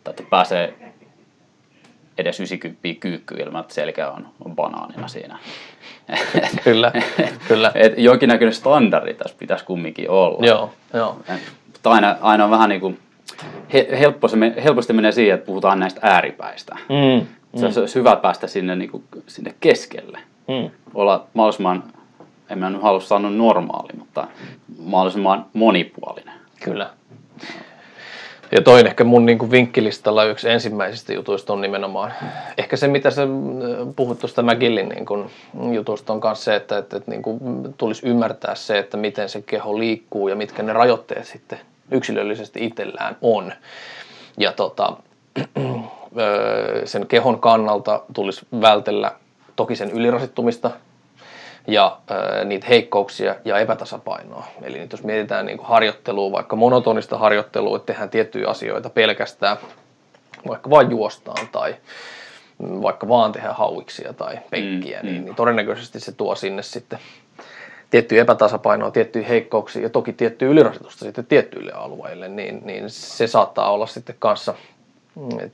[0.04, 0.74] tai että pääsee
[2.18, 5.38] edes 90 kyykkyyn ilman, että selkä on, banaanina siinä.
[6.64, 6.92] kyllä,
[7.48, 7.72] kyllä.
[7.74, 10.46] Et jonkinnäköinen standardi tässä pitäisi kumminkin olla.
[10.46, 11.18] Joo, joo.
[11.66, 12.98] Mutta aina, aina on vähän niin kuin,
[13.98, 16.76] helppo se, helposti menee siihen, että puhutaan näistä ääripäistä.
[16.88, 17.26] Mm,
[17.62, 17.72] mm.
[17.72, 20.18] Se olisi hyvä päästä sinne, niin kuin, sinne keskelle.
[20.48, 20.70] Mm.
[20.94, 21.84] Olla mahdollisimman,
[22.52, 24.26] en mä nyt halua sanoa normaali, mutta
[24.78, 26.34] mahdollisimman monipuolinen.
[26.64, 26.90] Kyllä.
[28.52, 32.12] Ja toinen ehkä mun niin vinkkilistalla yksi ensimmäisistä jutuista on nimenomaan,
[32.58, 33.22] ehkä se mitä sä
[33.96, 35.30] puhut tuosta McGillin niin kuin
[35.72, 37.38] jutusta on myös se, että, että, että niin kuin
[37.78, 41.58] tulisi ymmärtää se, että miten se keho liikkuu ja mitkä ne rajoitteet sitten
[41.90, 43.52] yksilöllisesti itsellään on.
[44.38, 44.96] Ja tota,
[46.84, 49.12] sen kehon kannalta tulisi vältellä
[49.56, 50.70] toki sen ylirasittumista,
[51.66, 54.46] ja äh, niitä heikkouksia ja epätasapainoa.
[54.62, 59.56] Eli nyt jos mietitään niin harjoittelua, vaikka monotonista harjoittelua, että tehdään tiettyjä asioita pelkästään,
[60.48, 61.76] vaikka vain juostaan tai
[62.82, 65.24] vaikka vaan tehdään hauiksia tai penkkiä, mm, niin, mm.
[65.24, 66.98] niin todennäköisesti se tuo sinne sitten
[67.90, 73.70] tiettyä epätasapainoa, tiettyjä heikkouksia ja toki tiettyä ylirasitusta sitten tiettyille alueille, niin, niin se saattaa
[73.70, 74.54] olla sitten kanssa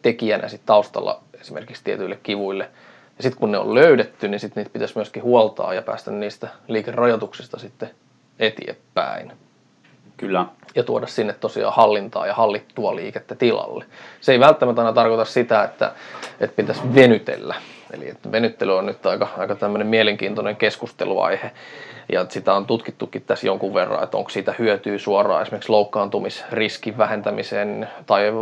[0.03, 2.71] tekijänä sitten taustalla esimerkiksi tietyille kivuille–
[3.19, 6.49] ja sitten kun ne on löydetty, niin sitten niitä pitäisi myöskin huoltaa ja päästä niistä
[6.69, 7.91] liikerajoituksista sitten
[8.39, 9.33] eteenpäin.
[10.17, 10.47] Kyllä.
[10.75, 13.85] Ja tuoda sinne tosiaan hallintaa ja hallittua liikettä tilalle.
[14.21, 15.93] Se ei välttämättä aina tarkoita sitä, että,
[16.41, 17.55] että pitäisi venytellä.
[17.93, 21.51] Eli että venyttely on nyt aika, aika tämmöinen mielenkiintoinen keskusteluaihe.
[22.13, 27.89] Ja sitä on tutkittukin tässä jonkun verran, että onko siitä hyötyä suoraan esimerkiksi loukkaantumisriskin vähentämiseen
[28.07, 28.33] tai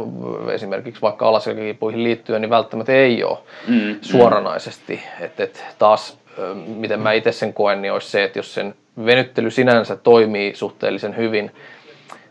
[0.53, 3.99] esimerkiksi vaikka alaselkäkipuihin liittyen, niin välttämättä ei ole mm, mm.
[4.01, 5.03] suoranaisesti.
[5.21, 6.19] Että et taas,
[6.67, 11.17] miten mä itse sen koen, niin olisi se, että jos sen venyttely sinänsä toimii suhteellisen
[11.17, 11.51] hyvin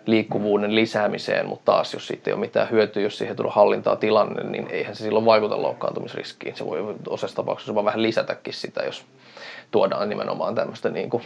[0.06, 4.44] liikkuvuuden lisäämiseen, mutta taas jos siitä ei ole mitään hyötyä, jos siihen tulee hallintaa tilanne,
[4.44, 6.56] niin eihän se silloin vaikuta loukkaantumisriskiin.
[6.56, 9.06] Se voi osassa tapauksessa vaan vähän lisätäkin sitä, jos
[9.72, 11.24] tuodaan nimenomaan tämmöistä niin kuin,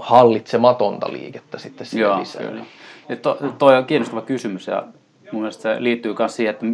[0.00, 2.42] hallitsematonta liikettä sitten sinne Joo, lisää.
[2.42, 2.64] Kyllä.
[3.08, 4.84] Ja to, toi on kiinnostava kysymys ja
[5.32, 6.66] mun mielestä se liittyy myös siihen, että,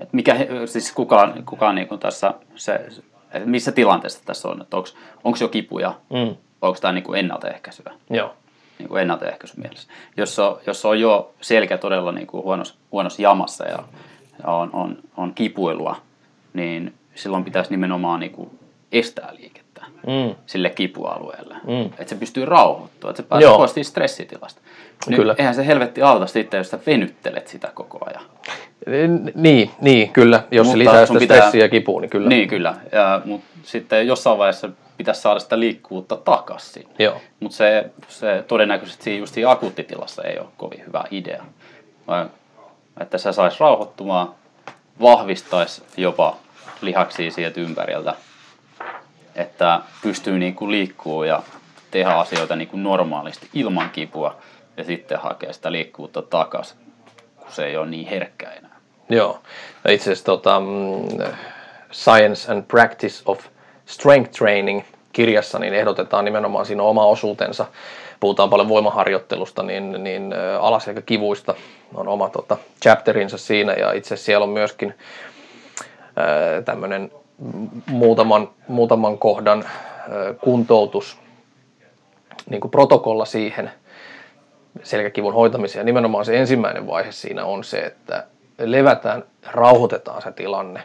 [0.00, 2.86] että mikä, siis kukaan, kukaan niin kuin tässä, se,
[3.44, 4.76] missä tilanteessa tässä on, että
[5.24, 6.36] onko jo kipuja, mm.
[6.62, 7.92] onko tämä niin kuin ennaltaehkäisyä.
[8.10, 8.34] Joo.
[8.78, 9.88] Niin kuin ennaltaehkäisy mielessä.
[10.16, 13.78] Jos on, jos on jo selkä todella niin kuin huonossa, huonossa jamassa ja
[14.44, 15.96] on, on, on kipuilua,
[16.54, 18.50] niin silloin pitäisi nimenomaan niin kuin
[18.92, 19.84] estää liikettä.
[20.06, 20.34] mm.
[20.46, 21.54] sille kipualueelle.
[21.66, 21.84] Mm.
[21.86, 24.60] Että se pystyy rauhoittumaan, että se pääsee pois stressitilasta.
[25.06, 25.34] Nyt Kyllä.
[25.38, 28.22] eihän se helvetti auta sitten, jos sä venyttelet sitä koko ajan.
[29.34, 30.42] Niin, niin, kyllä.
[30.50, 32.28] Jos se Mutta lisää sun sitä pitää- stressiä ja kipua, niin kyllä.
[32.28, 36.88] Niin kyllä, ja, mutta sitten jossain vaiheessa pitäisi saada sitä liikkuvuutta takaisin.
[37.40, 41.44] Mutta se, se todennäköisesti siinä just siinä akuuttitilassa ei ole kovin hyvä idea.
[42.06, 42.30] Vaan,
[43.00, 44.34] että se saisi rauhoittumaan,
[45.00, 46.36] vahvistaisi jopa
[46.80, 48.14] lihaksia sieltä ympäriltä,
[49.34, 51.42] että pystyy niinku liikkuu ja
[51.90, 54.36] tehdä asioita niinku normaalisti ilman kipua
[54.76, 56.78] ja sitten hakea sitä liikkuvuutta takaisin,
[57.36, 58.76] kun se ei ole niin herkkä enää.
[59.08, 59.40] Joo.
[59.84, 61.26] Ja itse asiassa tota, mm,
[61.92, 63.44] Science and Practice of
[63.86, 64.82] Strength Training
[65.12, 67.66] kirjassa niin ehdotetaan nimenomaan siinä oma osuutensa.
[68.20, 71.54] Puhutaan paljon voimaharjoittelusta, niin, niin alaselkäkivuista
[71.94, 74.94] on oma tota, chapterinsa siinä ja itse siellä on myöskin
[76.64, 77.12] tämmöinen
[77.86, 79.68] muutaman, muutaman kohdan ä,
[80.40, 81.18] kuntoutus
[82.50, 83.70] niin kuin protokolla siihen
[84.82, 85.80] selkäkivun hoitamiseen.
[85.80, 88.26] Ja nimenomaan se ensimmäinen vaihe siinä on se, että
[88.58, 90.82] levätään, rauhoitetaan se tilanne.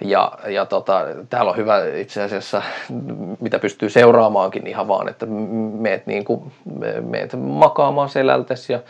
[0.00, 2.62] Ja, ja tota, täällä on hyvä itse asiassa,
[3.40, 6.52] mitä pystyy seuraamaankin ihan vaan, että meet, niin kuin,
[7.00, 8.80] meet makaamaan selältäsi ja,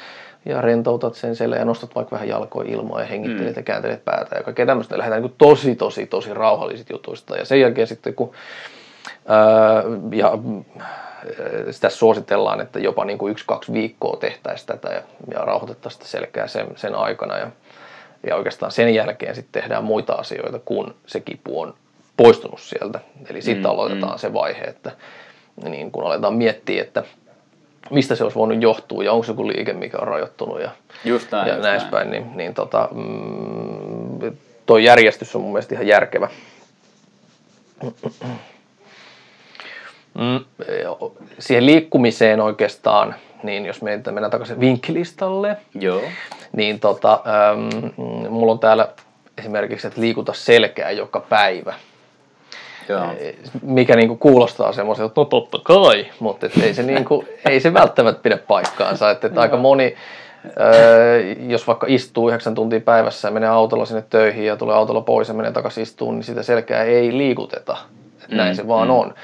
[0.44, 3.60] ja rentoutat sen selän ja nostat vaikka vähän jalkoja ilmaa ja hengittelet mm.
[3.60, 4.98] ja kääntelet päätä ja kaikkea tämmöistä.
[4.98, 7.36] Lähdetään niin kuin tosi, tosi, tosi rauhallisista jutuista.
[7.36, 8.32] Ja sen jälkeen sitten kun
[9.26, 9.82] ää,
[10.12, 10.38] ja
[11.70, 15.02] sitä suositellaan, että jopa niin kuin yksi-kaksi viikkoa tehtäisiin tätä ja,
[15.32, 17.38] ja rauhoitettaisiin sitä selkää sen, sen aikana.
[17.38, 17.50] Ja,
[18.26, 21.74] ja oikeastaan sen jälkeen sitten tehdään muita asioita, kun se kipu on
[22.16, 23.00] poistunut sieltä.
[23.30, 24.18] Eli sitten mm, aloitetaan mm.
[24.18, 24.92] se vaihe, että
[25.64, 27.04] niin kun aletaan miettiä, että
[27.90, 30.70] mistä se olisi voinut johtua ja onko se joku liike, mikä on rajoittunut ja,
[31.04, 32.10] Just näin, ja just näin päin.
[32.10, 36.28] Niin, niin tota, mm, toi järjestys on mun mielestä ihan järkevä.
[40.18, 40.44] Mm,
[41.38, 46.02] siihen liikkumiseen oikeastaan, niin jos me mennään takaisin vinkkilistalle, Joo.
[46.52, 48.88] niin tota, ähm, mulla on täällä
[49.38, 51.74] esimerkiksi, että liikuta selkää joka päivä.
[52.88, 53.06] Joo.
[53.62, 57.74] Mikä niinku kuulostaa semmoiselta, että no totta kai, mutta et ei, se niinku, ei se
[57.74, 59.10] välttämättä pidä paikkaansa.
[59.10, 59.94] Että, et aika moni,
[60.60, 65.00] öö, jos vaikka istuu yhdeksän tuntia päivässä ja menee autolla sinne töihin ja tulee autolla
[65.00, 67.76] pois ja menee takaisin istuun, niin sitä selkää ei liikuteta.
[68.24, 68.94] Et näin Mm, se vaan mm.
[68.94, 69.14] on.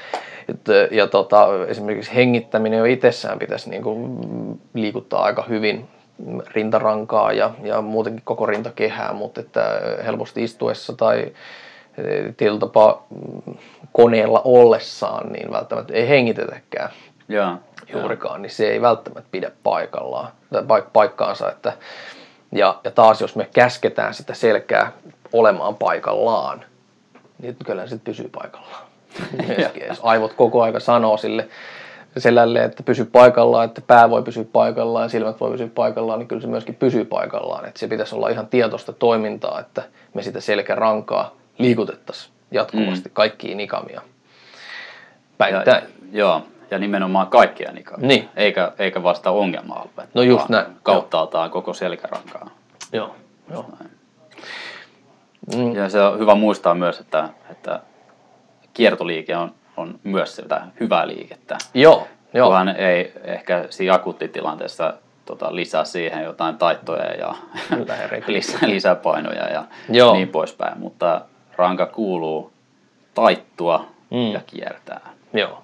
[0.49, 4.19] Et, ja tota, esimerkiksi hengittäminen jo itsessään pitäisi niinku
[4.73, 5.87] liikuttaa aika hyvin
[6.47, 11.19] rintarankaa ja, ja muutenkin koko rintakehää, mutta että helposti istuessa tai
[11.97, 13.57] eh, tietyllä tapaa mm,
[13.91, 16.89] koneella ollessaan, niin välttämättä ei hengitetäkään
[17.27, 17.55] Joo.
[17.93, 21.51] juurikaan, niin se ei välttämättä pidä paikallaan, tai paik- paikkaansa.
[21.51, 21.73] Että,
[22.51, 24.91] ja, ja taas jos me käsketään sitä selkää
[25.33, 26.65] olemaan paikallaan,
[27.41, 28.84] niin kyllä se pysyy paikallaan.
[29.57, 31.47] Myöskin, jos aivot koko aika sanoo sille
[32.17, 36.27] selälle, että pysy paikallaan, että pää voi pysyä paikallaan ja silmät voi pysyä paikallaan, niin
[36.27, 37.67] kyllä se myöskin pysyy paikallaan.
[37.67, 43.95] Että se pitäisi olla ihan tietoista toimintaa, että me sitä selkärankaa liikutettaisiin jatkuvasti, kaikkiin ikamia.
[43.95, 44.01] Ja,
[45.37, 45.83] Päivittäin.
[46.11, 46.41] joo,
[46.71, 48.07] ja nimenomaan kaikkia nikamia.
[48.07, 48.29] Niin.
[48.35, 50.07] Eikä, eikä vasta ongelma-alueita.
[50.13, 52.49] No just näin, Kauttaaltaan koko selkärankaa.
[52.93, 53.15] Joo,
[53.51, 53.65] joo.
[55.73, 57.79] Ja se on hyvä muistaa myös, että, että
[58.75, 61.57] kiertoliike on, on myös sitä hyvää liikettä.
[61.73, 62.47] Joo, joo.
[62.47, 64.93] Kunhan ei ehkä siinä akuuttitilanteessa
[65.25, 67.35] tota, lisää siihen jotain taittoja ja
[68.27, 70.13] lisää, lisäpainoja ja Joo.
[70.13, 70.79] niin poispäin.
[70.79, 71.21] Mutta
[71.57, 72.51] ranka kuuluu
[73.13, 74.31] taittua Mm.
[74.31, 74.99] ja kiertää.
[75.33, 75.61] Joo.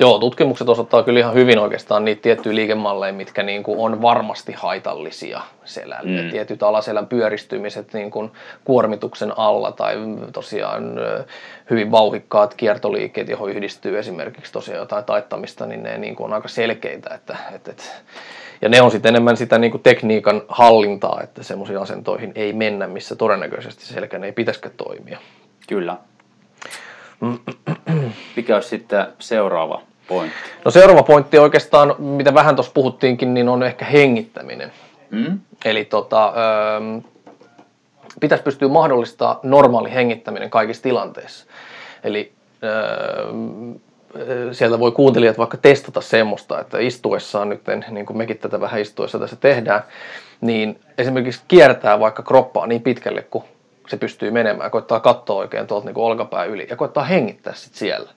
[0.00, 4.52] Joo, tutkimukset osoittaa kyllä ihan hyvin oikeastaan niitä tiettyjä liikemalleja, mitkä niin kuin on varmasti
[4.52, 6.20] haitallisia selälle.
[6.20, 6.24] Mm.
[6.24, 6.30] Mm.
[6.30, 8.30] Tietyt alaselän pyöristymiset niin kuin
[8.64, 9.96] kuormituksen alla tai
[10.32, 10.94] tosiaan
[11.70, 16.48] hyvin vauhikkaat kiertoliikkeet, johon yhdistyy esimerkiksi tosiaan jotain taittamista, niin ne niin kuin on aika
[16.48, 17.14] selkeitä.
[17.14, 18.02] Että, et, et,
[18.62, 22.86] ja ne on sitten enemmän sitä niin kuin tekniikan hallintaa, että semmoisiin asentoihin ei mennä,
[22.86, 25.18] missä todennäköisesti selkän ei pitäisikään toimia.
[25.68, 25.96] Kyllä.
[28.36, 30.38] Mikä olisi sitten seuraava pointti?
[30.64, 34.72] No seuraava pointti oikeastaan, mitä vähän tuossa puhuttiinkin, niin on ehkä hengittäminen.
[35.10, 35.38] Mm?
[35.64, 36.32] Eli tota,
[38.20, 41.46] pitäisi pystyä mahdollistaa normaali hengittäminen kaikissa tilanteissa.
[42.04, 42.32] Eli
[44.52, 49.18] sieltä voi kuuntelijat vaikka testata semmoista, että istuessaan nyt, niin kuin mekin tätä vähän istuessa
[49.18, 49.82] tässä tehdään,
[50.40, 53.44] niin esimerkiksi kiertää vaikka kroppaa niin pitkälle, kuin
[53.88, 58.10] se pystyy menemään, koittaa katsoa oikein tuolta niin olkapää yli ja koittaa hengittää sit siellä.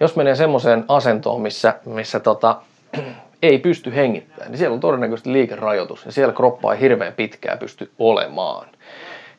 [0.00, 2.60] Jos menee semmoiseen asentoon, missä, missä tota,
[3.42, 7.90] ei pysty hengittämään, niin siellä on todennäköisesti liikerajoitus ja siellä kroppa ei hirveän pitkään pysty
[7.98, 8.68] olemaan.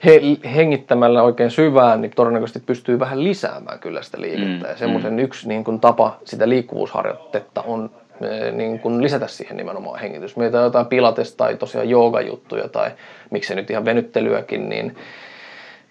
[0.05, 0.21] he,
[0.55, 4.65] hengittämällä oikein syvään, niin todennäköisesti pystyy vähän lisäämään kyllä sitä liikettä.
[4.65, 5.19] Mm, Ja semmoisen mm.
[5.19, 7.89] yksi niin kuin, tapa sitä liikkuvuusharjoitetta on
[8.21, 10.37] eh, niin kuin lisätä siihen nimenomaan hengitys.
[10.37, 12.91] Meitä on jotain pilates tai tosiaan joogajuttuja tai
[13.29, 14.95] miksei nyt ihan venyttelyäkin, niin,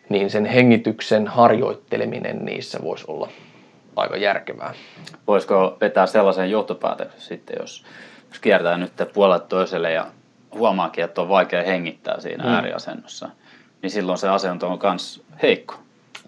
[0.09, 3.29] niin sen hengityksen harjoitteleminen niissä voisi olla
[4.01, 4.75] aika järkevää.
[5.27, 7.85] Voisiko vetää sellaisen johtopäätöksen sitten, jos,
[8.29, 10.07] jos kiertää nyt puolelle toiselle ja
[10.55, 12.51] huomaakin, että on vaikea hengittää siinä mm.
[12.51, 13.29] ääriasennossa,
[13.83, 15.75] niin silloin se asento on myös heikko.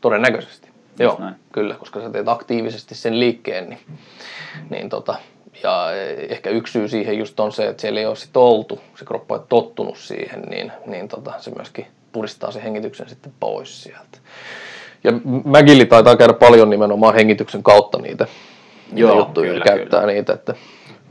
[0.01, 0.68] Todennäköisesti.
[0.68, 1.35] Just Joo, näin.
[1.53, 3.81] kyllä, koska sä teet aktiivisesti sen liikkeen, niin,
[4.71, 5.14] niin tota,
[5.62, 5.93] ja
[6.29, 9.35] ehkä yksi syy siihen just on se, että siellä ei ole sit oltu, se kroppa
[9.35, 14.18] on tottunut siihen, niin, niin tota, se myöskin puristaa sen hengityksen sitten pois sieltä.
[15.05, 15.12] Ja
[15.44, 18.26] Mägilli taitaa käydä paljon nimenomaan hengityksen kautta niitä,
[18.92, 20.12] Joo, niitä juttuja kyllä, käyttää kyllä.
[20.12, 20.32] niitä.
[20.32, 20.55] Että...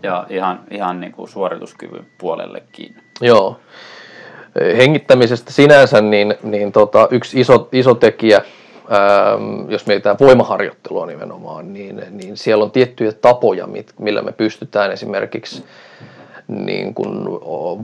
[0.04, 2.96] Ja ihan, ihan niin kuin suorituskyvyn puolellekin.
[3.22, 3.60] Joo.
[4.78, 12.02] Hengittämisestä sinänsä niin, niin tota, yksi iso, iso tekijä, ähm, jos mietitään voimaharjoittelua nimenomaan, niin,
[12.10, 13.68] niin siellä on tiettyjä tapoja,
[14.00, 15.64] millä me pystytään esimerkiksi
[16.48, 17.26] niin kuin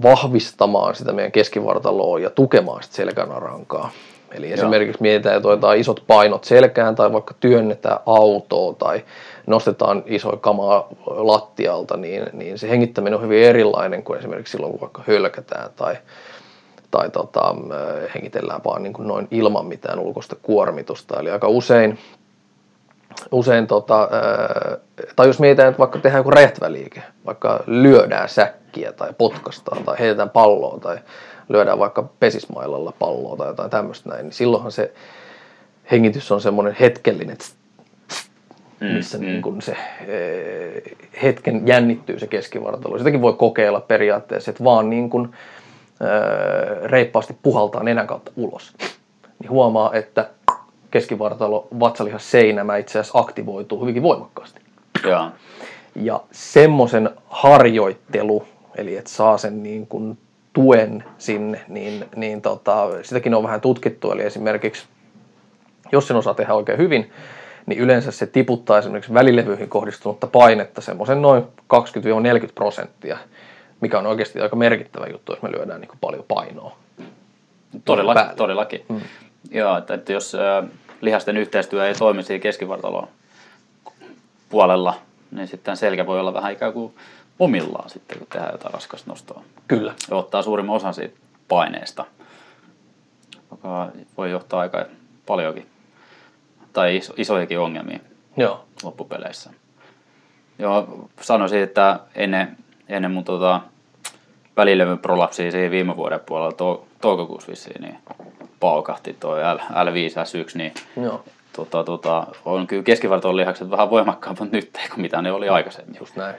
[0.03, 3.91] vahvistamaan sitä meidän keskivartaloa ja tukemaan sitä selkänarankaa.
[4.35, 9.03] Eli esimerkiksi mietitään, että otetaan isot painot selkään tai vaikka työnnetään autoa tai
[9.47, 14.81] nostetaan isoja kamaa lattialta, niin, niin se hengittäminen on hyvin erilainen kuin esimerkiksi silloin, kun
[14.81, 15.97] vaikka hölkätään tai,
[16.91, 17.55] tai tota,
[18.15, 21.19] hengitellään vaan niin kuin noin ilman mitään ulkoista kuormitusta.
[21.19, 21.99] Eli aika usein,
[23.31, 24.09] usein tota,
[25.15, 26.67] tai jos mietitään, että vaikka tehdään joku räjähtävä
[27.25, 30.97] vaikka lyödään säkkiä tai potkastaan tai heitetään palloa tai
[31.49, 34.93] lyödään vaikka pesismailalla palloa tai jotain tämmöistä näin, niin silloinhan se
[35.91, 37.37] hengitys on semmoinen hetkellinen,
[38.79, 39.25] mm, missä mm.
[39.25, 39.77] niin kuin se
[40.07, 40.83] eh,
[41.23, 42.97] hetken jännittyy se keskivartalo.
[42.97, 45.25] Sitäkin voi kokeilla periaatteessa, että vaan niin kuin,
[46.01, 48.73] eh, reippaasti puhaltaa nenän kautta ulos.
[49.39, 50.29] Niin huomaa, että
[50.91, 54.61] keskivartalo, vatsalihas seinämä itse asiassa aktivoituu hyvinkin voimakkaasti.
[55.07, 55.31] Ja,
[55.95, 58.43] ja semmoisen harjoittelu,
[58.75, 60.17] eli että saa sen niin kuin
[60.55, 64.11] tuen sinne, niin, niin tota, sitäkin on vähän tutkittu.
[64.11, 64.85] Eli esimerkiksi,
[65.91, 67.11] jos sen osaa tehdä oikein hyvin,
[67.65, 71.47] niin yleensä se tiputtaa esimerkiksi välilevyihin kohdistunutta painetta semmoisen noin 20-40
[72.55, 73.17] prosenttia,
[73.81, 76.77] mikä on oikeasti aika merkittävä juttu, jos me lyödään niin paljon painoa.
[77.85, 78.35] Todellakin.
[78.35, 78.85] todellakin.
[78.89, 79.01] Hmm.
[79.51, 80.37] Joo, että, että jos
[81.01, 83.07] lihasten yhteistyö ei toimi siinä keskivartalon
[84.49, 84.93] puolella,
[85.31, 86.93] niin sitten selkä voi olla vähän ikään kuin
[87.39, 89.43] omillaan sitten, kun tehdään jotain raskasta nostoa.
[89.67, 89.93] Kyllä.
[90.09, 91.17] Ja ottaa suurimman osan siitä
[91.47, 92.05] paineesta,
[93.51, 94.85] joka voi johtaa aika
[95.25, 95.65] paljonkin
[96.73, 98.01] tai iso, isoihinkin ongelmiin
[98.37, 98.65] Joo.
[98.83, 99.49] loppupeleissä.
[100.59, 102.57] Joo, sanoisin, että ennen,
[102.89, 103.61] ennen mun tota,
[104.57, 107.97] välilevyn prolapsia siinä viime vuoden puolella to, toukokuussa vissiin, niin
[108.59, 111.23] paukahti toi L, L5S1, niin Joo.
[111.55, 115.97] Tota, tota, on kyllä keskivartalon lihakset vähän voimakkaammat nyt kuin mitä ne oli aikaisemmin.
[115.99, 116.35] Just näin.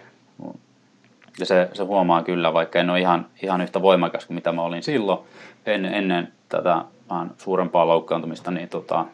[1.39, 4.63] Ja se, se huomaa kyllä, vaikka en ole ihan, ihan yhtä voimakas kuin mitä mä
[4.63, 5.19] olin silloin
[5.67, 9.05] ennen, ennen tätä vähän suurempaa loukkaantumista, niin tota,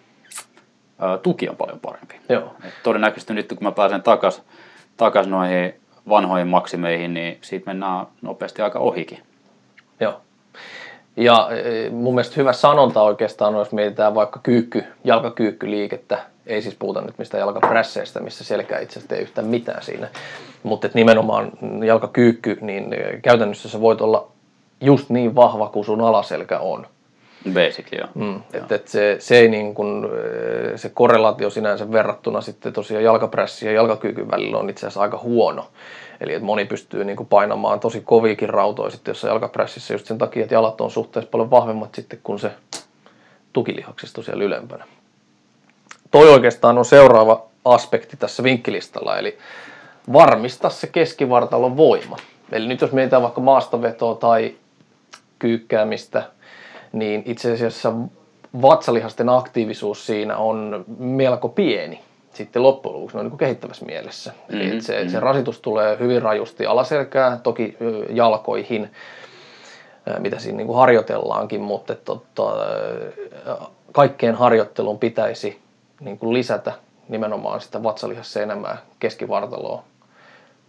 [0.99, 2.15] ää, tuki on paljon parempi.
[2.29, 2.55] Joo.
[2.65, 4.45] Et todennäköisesti nyt kun mä pääsen takaisin
[4.97, 5.75] takas noihin
[6.09, 9.23] vanhoihin maksimeihin, niin siitä mennään nopeasti aika ohikin.
[10.01, 10.21] Joo.
[11.17, 17.01] Ja e, mun mielestä hyvä sanonta oikeastaan jos mietitään vaikka kyykky, jalkakyykkyliikettä, ei siis puhuta
[17.01, 20.09] nyt mistä jalkaprässeistä, missä selkä itse asiassa ei yhtään mitään siinä,
[20.63, 21.53] mutta että nimenomaan
[21.85, 24.29] jalkakyykky, niin e, käytännössä sä voit olla
[24.81, 26.87] just niin vahva kuin sun alaselkä on.
[27.55, 28.09] Basically, joo.
[28.15, 30.11] Mm, että et se, se, ei niin kun,
[30.73, 35.19] e, se korrelaatio sinänsä verrattuna sitten tosiaan jalkaprässiin ja jalkakyykyn välillä on itse asiassa aika
[35.19, 35.67] huono.
[36.21, 40.43] Eli että moni pystyy niin painamaan tosi koviikin rautoja sitten jossain jalkaprässissä just sen takia,
[40.43, 42.51] että jalat on suhteessa paljon vahvemmat sitten kuin se
[43.53, 44.85] tukilihaksisto siellä ylempänä.
[46.11, 49.39] Toi oikeastaan on seuraava aspekti tässä vinkkilistalla, eli
[50.13, 52.17] varmista se keskivartalon voima.
[52.53, 54.55] Eli nyt jos mietitään vaikka maastavetoa tai
[55.39, 56.23] kyykkäämistä,
[56.93, 57.93] niin itse asiassa
[58.63, 62.01] vatsalihasten aktiivisuus siinä on melko pieni
[62.35, 64.31] sitten loppujen lopuksi noin niin kehittävässä mielessä.
[64.31, 64.61] Mm-hmm.
[64.61, 65.11] Eli se, mm-hmm.
[65.11, 67.77] se rasitus tulee hyvin rajusti alaselkään, toki
[68.11, 68.91] jalkoihin,
[70.19, 72.43] mitä siinä niin kuin harjoitellaankin, mutta totta,
[73.93, 75.61] kaikkeen harjoitteluun pitäisi
[76.01, 76.73] niin kuin lisätä
[77.09, 78.41] nimenomaan sitä vatsalihassa
[79.01, 79.83] keskivartaloa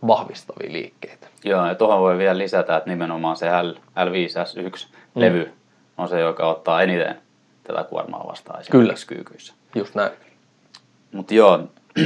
[0.07, 1.27] vahvistavia liikkeitä.
[1.43, 5.51] Joo, ja tuohon voi vielä lisätä, että nimenomaan se L, L5S1-levy mm.
[5.97, 7.15] on se, joka ottaa eniten
[7.63, 9.17] tätä kuormaa vastaan esimerkiksi Kyllä.
[9.17, 9.53] kyykyissä.
[9.75, 10.11] Just näin.
[11.11, 11.59] Mutta joo,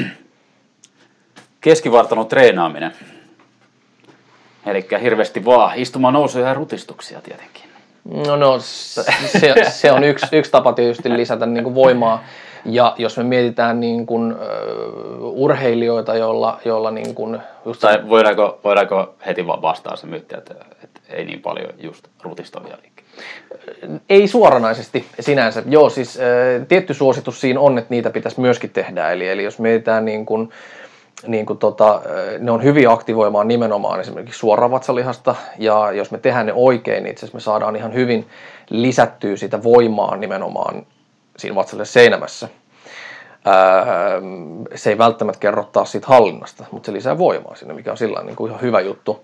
[1.62, 2.92] keskivartalon treenaaminen.
[4.66, 7.64] Eli hirveästi vaan istumaan nousuja ja rutistuksia tietenkin.
[8.28, 12.24] No, no se, se on yksi, yksi tapa tietysti lisätä niin kuin voimaa.
[12.66, 14.40] Ja jos me mietitään niin kuin, uh,
[15.20, 17.82] urheilijoita, joilla, joilla niin kuin just...
[17.82, 22.78] Tai voidaanko, voidaanko heti vaan vastaa se myytti, että, että ei niin paljon just rutistavia
[22.82, 23.10] liikkeitä?
[24.10, 25.64] Ei suoranaisesti sinänsä.
[25.70, 29.12] Joo, siis äh, tietty suositus siinä on, että niitä pitäisi myöskin tehdä.
[29.12, 30.50] Eli, eli jos mietitään niin kuin,
[31.28, 32.02] niin kuin tota,
[32.40, 37.26] ne on hyvin aktivoimaan nimenomaan esimerkiksi suoravatsalihasta, ja jos me tehdään ne oikein, niin itse
[37.26, 38.28] asiassa me saadaan ihan hyvin
[38.70, 40.86] lisättyä sitä voimaa nimenomaan
[41.38, 42.50] siinä vatsalle seinämässä.
[44.76, 48.24] se ei välttämättä kerro taas siitä hallinnasta, mutta se lisää voimaa sinne, mikä on sillä
[48.24, 49.24] niin kuin ihan hyvä juttu.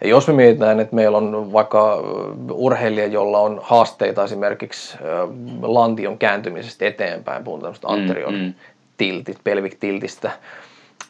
[0.00, 2.02] Ja jos me mietitään, että meillä on vaikka
[2.50, 4.98] urheilija, jolla on haasteita esimerkiksi
[5.62, 8.54] lantion kääntymisestä eteenpäin, puhutaan tämmöistä anterior mm, mm.
[8.96, 10.30] tiltit, pelvic tiltistä,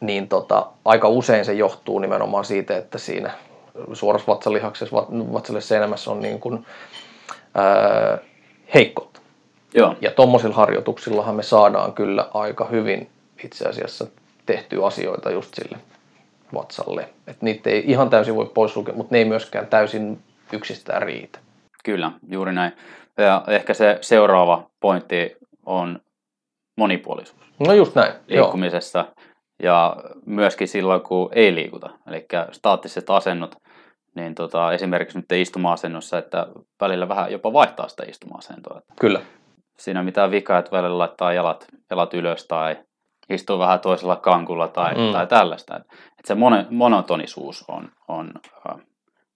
[0.00, 3.30] niin tota, aika usein se johtuu nimenomaan siitä, että siinä
[3.92, 4.96] suorassa vatsalihaksessa,
[5.32, 6.66] vatsallisessa seinämässä on niin kuin,
[7.54, 8.18] ää,
[8.74, 9.13] heikkoutta.
[9.74, 9.96] Joo.
[10.00, 13.10] Ja tuommoisilla harjoituksillahan me saadaan kyllä aika hyvin
[13.44, 14.06] itse asiassa
[14.46, 15.78] tehtyä asioita just sille
[16.54, 17.08] vatsalle.
[17.26, 20.18] Että niitä ei ihan täysin voi poissulkea, mutta ne ei myöskään täysin
[20.52, 21.38] yksistään riitä.
[21.84, 22.72] Kyllä, juuri näin.
[23.18, 26.00] Ja ehkä se seuraava pointti on
[26.76, 27.40] monipuolisuus.
[27.58, 28.12] No just näin.
[28.28, 28.98] Liikkumisessa.
[28.98, 29.96] Joo ja
[30.26, 31.90] myöskin silloin, kun ei liikuta.
[32.06, 33.56] Eli staattiset asennot,
[34.14, 36.46] niin tota, esimerkiksi nyt istuma-asennossa, että
[36.80, 38.80] välillä vähän jopa vaihtaa sitä istuma-asentoa.
[39.00, 39.20] Kyllä.
[39.78, 42.76] Siinä on mitään vikaa, että välillä laittaa jalat, jalat ylös tai
[43.30, 45.12] istuu vähän toisella kankulla tai, mm.
[45.12, 45.76] tai tällaista.
[45.76, 45.86] Että
[46.24, 46.36] se
[46.70, 48.32] monotonisuus on, on
[48.70, 48.76] äh,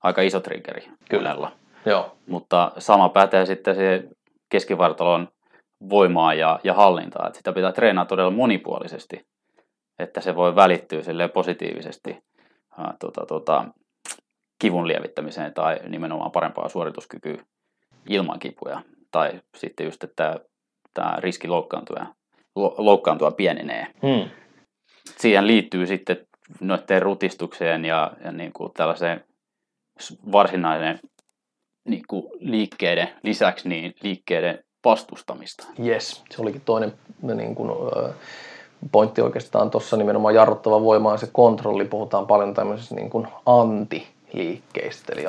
[0.03, 1.37] aika iso triggeri Kyllä.
[1.87, 2.17] Joo.
[2.27, 4.05] Mutta sama pätee sitten se
[4.49, 5.29] keskivartalon
[5.89, 7.27] voimaa ja, ja hallintaa.
[7.27, 9.29] Että sitä pitää treenaa todella monipuolisesti
[9.99, 12.19] että se voi välittyä positiivisesti
[12.79, 13.65] ää, tota, tota,
[14.59, 17.43] kivun lievittämiseen tai nimenomaan parempaa suorituskykyä
[18.09, 18.83] ilman kipuja.
[19.11, 20.41] Tai sitten just, että
[20.95, 22.07] tämä riski loukkaantua,
[22.79, 23.87] loukkaantua pienenee.
[24.03, 24.31] Hmm.
[25.17, 26.27] Siihen liittyy sitten
[26.61, 29.25] noiden rutistukseen ja, ja niin kuin tällaiseen
[30.33, 31.01] varsinainen
[31.89, 35.67] niin kuin liikkeiden lisäksi niin liikkeiden vastustamista.
[35.87, 36.93] Yes, se olikin toinen
[37.23, 37.71] niin kuin,
[38.93, 41.85] pointti oikeastaan tuossa nimenomaan jarruttava voima on se kontrolli.
[41.85, 43.27] Puhutaan paljon tämmöisistä niin kuin
[44.29, 45.25] anti-liikkeistä, eli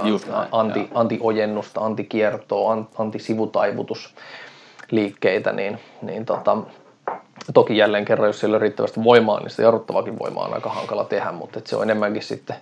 [0.51, 6.57] anti, anti-ojennusta, antikiertoa, antisivutaivutusliikkeitä, niin, niin tota,
[7.53, 11.03] toki jälleen kerran, jos siellä on riittävästi voimaa, niin sitä jarruttavakin voimaa on aika hankala
[11.03, 12.55] tehdä, mutta se on enemmänkin sitten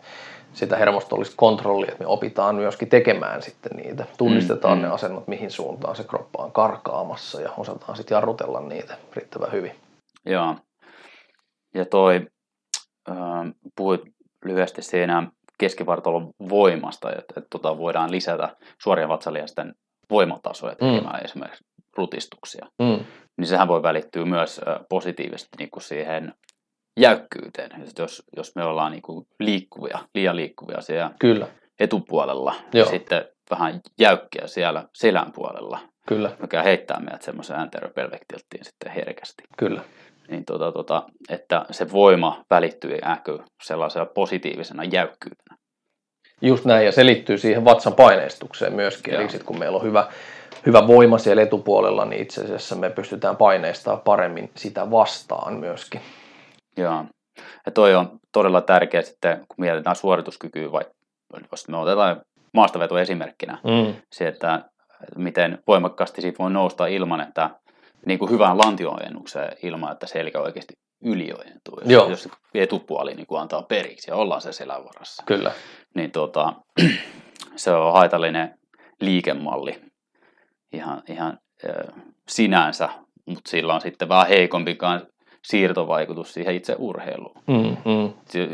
[0.54, 4.06] sitä hermostollista kontrollia, että me opitaan myöskin tekemään sitten niitä.
[4.18, 4.94] Tunnistetaan mm, ne mm.
[4.94, 9.72] asennot, mihin suuntaan se kroppa on karkaamassa ja osataan sitten jarrutella niitä riittävän hyvin.
[10.26, 10.56] Joo.
[11.76, 12.28] Ja toi,
[13.10, 13.16] äh,
[13.76, 14.02] puhuit
[14.46, 19.76] lyhyesti siinä keskivartalon voimasta, että, että tota voidaan lisätä suorien vatsalihasten
[20.10, 20.88] voimatasoja mm.
[20.88, 21.26] tekemään mm.
[21.26, 21.66] esimerkiksi
[21.97, 22.66] rutistuksia.
[22.80, 22.99] Mm.
[23.38, 26.34] Niin sehän voi välittyä myös positiivisesti niin kuin siihen
[26.99, 27.72] jäykkyyteen.
[27.99, 31.47] Jos, jos me ollaan niin kuin liikkuvia, liian liikkuvia siellä Kyllä.
[31.80, 32.86] etupuolella, Joo.
[32.86, 36.32] ja sitten vähän jäykkiä siellä selän puolella, Kyllä.
[36.41, 39.43] mikä heittää meidät semmoisen anteropelvektilttiin sitten herkästi.
[39.58, 39.82] Kyllä
[40.30, 45.57] niin tota, tota, että se voima välittyy äky sellaisena positiivisena jäykkyytenä.
[46.41, 49.13] Just näin, ja se liittyy siihen vatsan paineistukseen myöskin.
[49.13, 49.21] Joo.
[49.21, 50.07] Eli sit, kun meillä on hyvä,
[50.65, 56.01] hyvä voima siellä etupuolella, niin itse asiassa me pystytään paineistamaan paremmin sitä vastaan myöskin.
[56.78, 57.05] Joo.
[57.65, 60.86] Ja toi on todella tärkeä sitten, kun mietitään suorituskykyä, vai
[61.51, 62.21] jos me otetaan
[62.53, 63.93] maastaveto esimerkkinä, mm.
[64.11, 64.61] se, että
[65.15, 67.49] miten voimakkaasti siitä voi nousta ilman, että
[68.08, 71.80] niin kuin hyvään lantioajennukseen ilman, että selkä oikeasti yliojentuu.
[71.82, 72.10] Jos, Joo.
[72.10, 75.24] jos etupuoli niin kuin antaa periksi ja ollaan se selän varassa.
[75.26, 75.51] Kyllä.
[75.95, 76.53] Niin tota,
[77.55, 78.60] se on haitallinen
[79.01, 79.82] liikemalli
[80.74, 81.39] ihan, ihan
[81.70, 82.89] äh, sinänsä,
[83.26, 85.08] mutta sillä on sitten vähän heikompikaan
[85.43, 87.41] siirtovaikutus siihen itse urheiluun.
[87.47, 88.14] Mm, mm.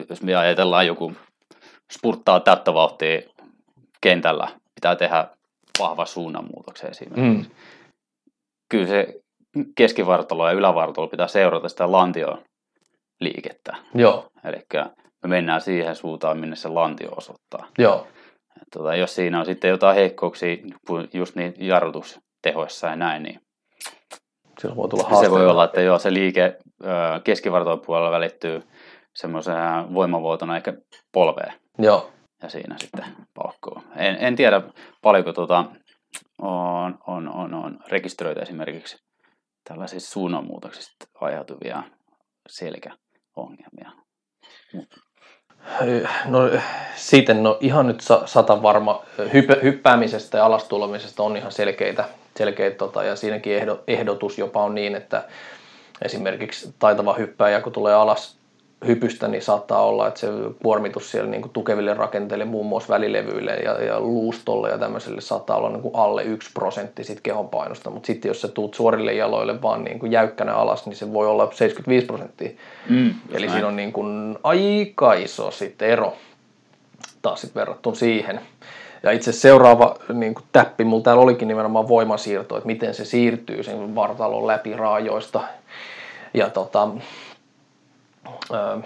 [0.10, 1.14] Jos me ajatellaan joku
[1.92, 3.22] spurttaa täyttä vauhtia
[4.02, 5.28] kentällä, pitää tehdä
[5.80, 7.50] vahva suunnanmuutoksen esimerkiksi.
[7.50, 7.56] Mm.
[8.70, 9.23] Kyllä se
[9.78, 12.44] keskivartalo ja ylävartalo pitää seurata sitä lantio
[13.20, 13.76] liikettä.
[13.94, 14.28] Joo.
[14.44, 14.58] Eli
[15.24, 17.68] me mennään siihen suuntaan, minne se lantio osoittaa.
[17.78, 18.08] Joo.
[18.74, 20.58] Tota, jos siinä on sitten jotain heikkouksia,
[21.14, 23.40] just niin jarrutustehoissa ja näin, niin
[24.60, 26.58] Silloin voi tulla Se voi olla, että joo, se liike
[27.24, 28.64] keskivartalon puolella välittyy
[29.16, 29.56] semmoisen
[29.94, 30.74] voimavuotona ehkä
[31.14, 31.54] polveen.
[31.78, 32.12] Joo.
[32.44, 33.84] Ja siinä sitten paukkuu.
[33.96, 34.62] En, en tiedä
[35.02, 35.66] paljonko tuota,
[36.42, 38.98] on, on, on, on rekisteröity esimerkiksi
[39.64, 41.84] tällaisista suunnanmuutoksista aiheutuvia
[42.50, 43.92] selkäongelmia.
[46.26, 46.40] No
[46.96, 49.04] sitten no ihan nyt sata varma.
[49.34, 53.54] Hyppä, hyppäämisestä ja alastulomisesta on ihan selkeitä, selkeitä tota, ja siinäkin
[53.88, 55.28] ehdotus jopa on niin, että
[56.02, 58.43] esimerkiksi taitava hyppääjä, kun tulee alas
[58.88, 60.28] hypystä, niin saattaa olla, että se
[60.64, 65.58] kuormitus siellä niin kuin tukeville rakenteille, muun muassa välilevyille ja, ja luustolle ja tämmöiselle saattaa
[65.58, 69.14] olla niin kuin alle 1 prosentti sit kehon painosta, mutta sitten jos sä tuut suorille
[69.14, 72.50] jaloille vaan niin kuin jäykkänä alas, niin se voi olla 75 prosenttia.
[72.90, 73.52] Mm, Eli näin.
[73.52, 76.14] siinä on niin kuin aika iso sitten ero
[77.24, 78.40] taas sitten verrattuna siihen.
[79.04, 83.64] Ja itse seuraava niin kuin täppi, mulla täällä olikin nimenomaan voimasiirto, että miten se siirtyy
[83.64, 85.42] sen vartalon läpi raajoista.
[86.34, 86.88] Ja tota,
[88.54, 88.78] öö,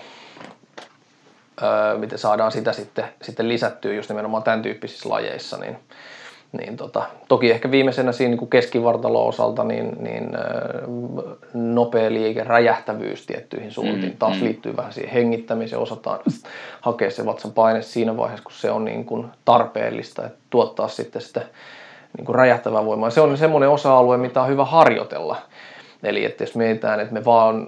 [1.62, 5.78] öö, miten saadaan sitä sitten, sitten lisättyä just nimenomaan tämän tyyppisissä lajeissa, niin,
[6.52, 10.88] niin tota, toki ehkä viimeisenä siinä niin keskivartalon osalta niin, niin öö,
[11.54, 14.12] nopea liike, räjähtävyys tiettyihin suuntiin.
[14.12, 14.44] Mm, Taas mm.
[14.44, 16.20] liittyy vähän siihen hengittämiseen, osataan
[16.82, 21.22] hakea se vatsan paine siinä vaiheessa, kun se on niin kuin tarpeellista, että tuottaa sitten
[21.22, 21.42] sitä
[22.18, 23.10] niin kuin räjähtävää voimaa.
[23.10, 25.38] Se on semmoinen osa-alue, mitä on hyvä harjoitella.
[26.04, 27.68] Eli että jos mietitään, että me vaan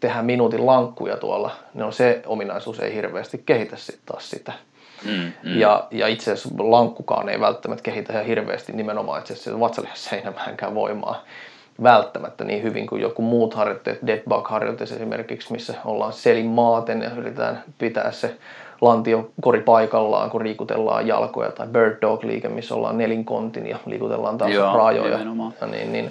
[0.00, 4.52] tehdään minuutin lankkuja tuolla, niin on se ominaisuus ei hirveästi kehitä sitten taas sitä.
[5.04, 5.58] Mm, mm.
[5.58, 10.22] Ja, ja itse asiassa lankkukaan ei välttämättä kehitä ihan hirveästi nimenomaan itse asiassa vatsalihassa ei
[10.34, 11.24] vähänkään voimaa
[11.82, 17.02] välttämättä niin hyvin kuin joku muut harjoitteet, dead bug harjoitteet esimerkiksi, missä ollaan selin maaten
[17.02, 18.36] ja yritetään pitää se
[18.80, 24.38] lantio kori paikallaan, kun liikutellaan jalkoja, tai bird dog liike, missä ollaan nelinkontin ja liikutellaan
[24.38, 25.18] taas Joo, raajoja.
[25.60, 26.10] Ja niin, niin,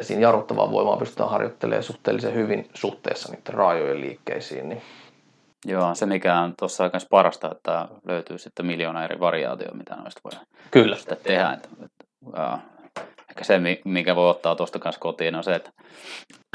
[0.00, 4.68] siinä jarruttavaa voimaa pystytään harjoittelemaan suhteellisen hyvin suhteessa niiden raajojen liikkeisiin.
[4.68, 4.82] Niin.
[5.66, 10.20] Joo, se mikä on tuossa aika parasta, että löytyy sitten miljoona eri variaatioita, mitä noista
[10.24, 10.40] voi
[10.70, 10.96] Kyllä.
[11.22, 11.52] tehdä.
[11.52, 12.58] Että, että,
[13.30, 15.70] ehkä se, mikä voi ottaa tuosta kanssa kotiin, on se, että,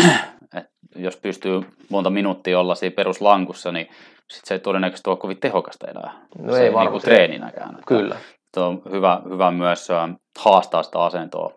[0.57, 3.87] että jos pystyy monta minuuttia olla siinä peruslankussa, niin
[4.33, 6.11] sit se ei todennäköisesti ole kovin tehokasta enää.
[6.39, 7.09] No se ei varmasti.
[7.09, 7.77] Niin treeninäkään.
[7.87, 8.15] Kyllä.
[8.53, 9.87] Se on hyvä, hyvä myös
[10.39, 11.53] haastaa sitä asentoa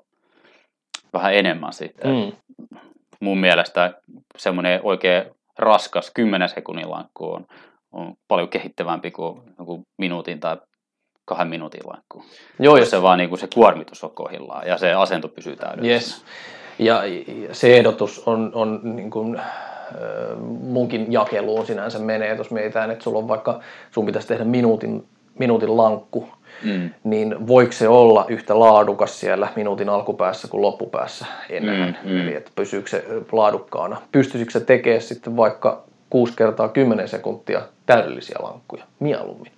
[1.12, 2.10] vähän enemmän sitten.
[2.10, 2.32] Mm.
[3.20, 3.94] Mun mielestä
[4.36, 5.24] semmoinen oikein
[5.58, 7.46] raskas 10 sekunnin lankku on,
[7.92, 10.56] on paljon kehittävämpi kuin joku minuutin tai
[11.24, 12.24] kahden minuutin lankku.
[12.58, 15.86] Joo, jos se vaan niin kuin se kuormitus on kohdillaan ja se asento pysyy täydessä.
[15.86, 16.24] Yes.
[16.78, 17.02] Ja,
[17.52, 19.40] se ehdotus on, on niin kuin,
[20.60, 25.08] munkin jakeluun sinänsä menee, jos mietitään, että sulla on vaikka, sun pitäisi tehdä minuutin,
[25.38, 26.28] minuutin lankku,
[26.64, 26.90] mm.
[27.04, 31.98] niin voiko se olla yhtä laadukas siellä minuutin alkupäässä kuin loppupäässä enemmän?
[32.04, 32.20] Mm, mm.
[32.20, 34.02] Eli että pysyykö se laadukkaana?
[34.12, 39.52] Pystyisikö se tekemään sitten vaikka 6 kertaa 10 sekuntia täydellisiä lankkuja mieluummin?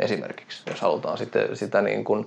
[0.00, 2.26] Esimerkiksi, jos halutaan sitten sitä niin kuin,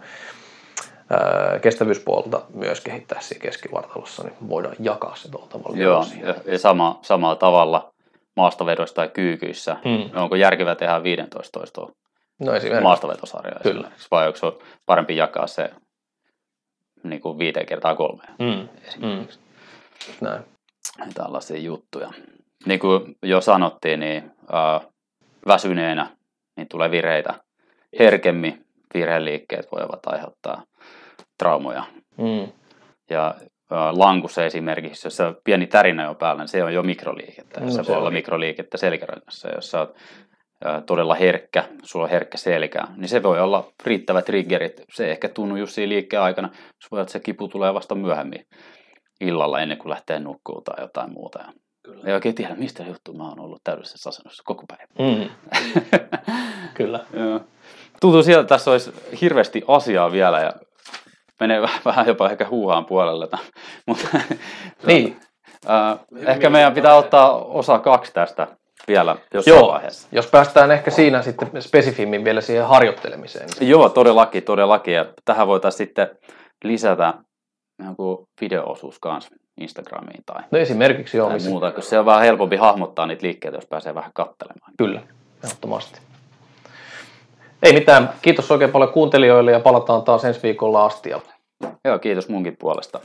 [1.10, 5.78] ää, kestävyyspuolta myös kehittää siinä keskivartalossa, niin voidaan jakaa se tuolla tavalla.
[5.78, 7.92] Joo, ja, ja sama, samalla tavalla
[8.36, 9.78] maastavedoissa tai kyykyissä.
[9.84, 10.22] Hmm.
[10.22, 11.92] Onko järkevää tehdä 15 toistoa
[12.40, 12.84] No esimerkiksi.
[12.84, 13.80] Maastovetosarja Kyllä.
[13.80, 14.08] esimerkiksi.
[14.12, 14.46] Vai onko se
[14.86, 15.70] parempi jakaa se
[17.04, 18.68] niin kuin viiteen kertaa kolmeen mm.
[18.88, 19.40] esimerkiksi.
[19.40, 20.28] Mm.
[20.28, 20.44] Näin.
[21.14, 22.12] Tällaisia juttuja.
[22.66, 24.88] Niin kuin jo sanottiin, niin äh,
[25.48, 26.08] väsyneenä
[26.58, 27.34] niin tulee vireitä
[28.00, 28.66] herkemmin.
[28.94, 30.64] Virheliikkeet voivat aiheuttaa
[31.38, 31.84] traumoja.
[32.18, 32.52] Mm.
[33.10, 37.60] Ja äh, lankussa esimerkiksi, jos se pieni tärinä on päällä, niin se on jo mikroliikettä.
[37.60, 39.50] No, se, se voi olla mikroliikettä selkärangassa.
[39.50, 39.96] Jos sä oot
[40.86, 44.82] todella herkkä, sulla on herkkä selkä, niin se voi olla riittävät triggerit.
[44.94, 47.96] Se ei ehkä tunnu just siinä liikkeen aikana, jos voi että se kipu tulee vasta
[47.96, 48.46] myöhemmin
[49.22, 51.40] illalla ennen kuin lähtee nukkuun tai jotain muuta.
[51.84, 52.04] Kyllä.
[52.06, 54.86] Ei oikein tiedä, mistä juttu mä oon ollut täydellisessä asennossa koko päivä.
[55.00, 55.30] Mm.
[56.78, 57.06] Kyllä.
[58.02, 58.92] Tuntuu sieltä, että tässä olisi
[59.22, 60.54] hirveästi asiaa vielä ja
[61.40, 63.28] menee vähän jopa ehkä huuhaan puolelle.
[63.88, 64.08] Mutta,
[64.86, 65.20] niin.
[65.70, 68.48] äh, ehkä meidän pitää ottaa osa kaksi tästä
[68.88, 70.08] vielä jossain Joo, vaiheessa.
[70.12, 73.50] jos päästään ehkä siinä sitten spesifimmin vielä siihen harjoittelemiseen.
[73.60, 74.94] Niin Joo, todellakin, todellakin.
[74.94, 76.08] Ja tähän voitaisiin sitten
[76.64, 77.14] lisätä
[77.90, 81.50] joku videoosuus kanssa Instagramiin tai, no esimerkiksi joo, tai missä...
[81.50, 84.74] muuta, koska se on vähän helpompi hahmottaa niitä liikkeitä, jos pääsee vähän kattelemaan.
[84.78, 85.02] Kyllä,
[85.44, 86.00] ehdottomasti.
[87.64, 88.10] Ei mitään.
[88.22, 91.10] Kiitos oikein paljon kuuntelijoille ja palataan taas ensi viikolla asti.
[91.86, 93.00] Joo, kiitos munkin puolesta.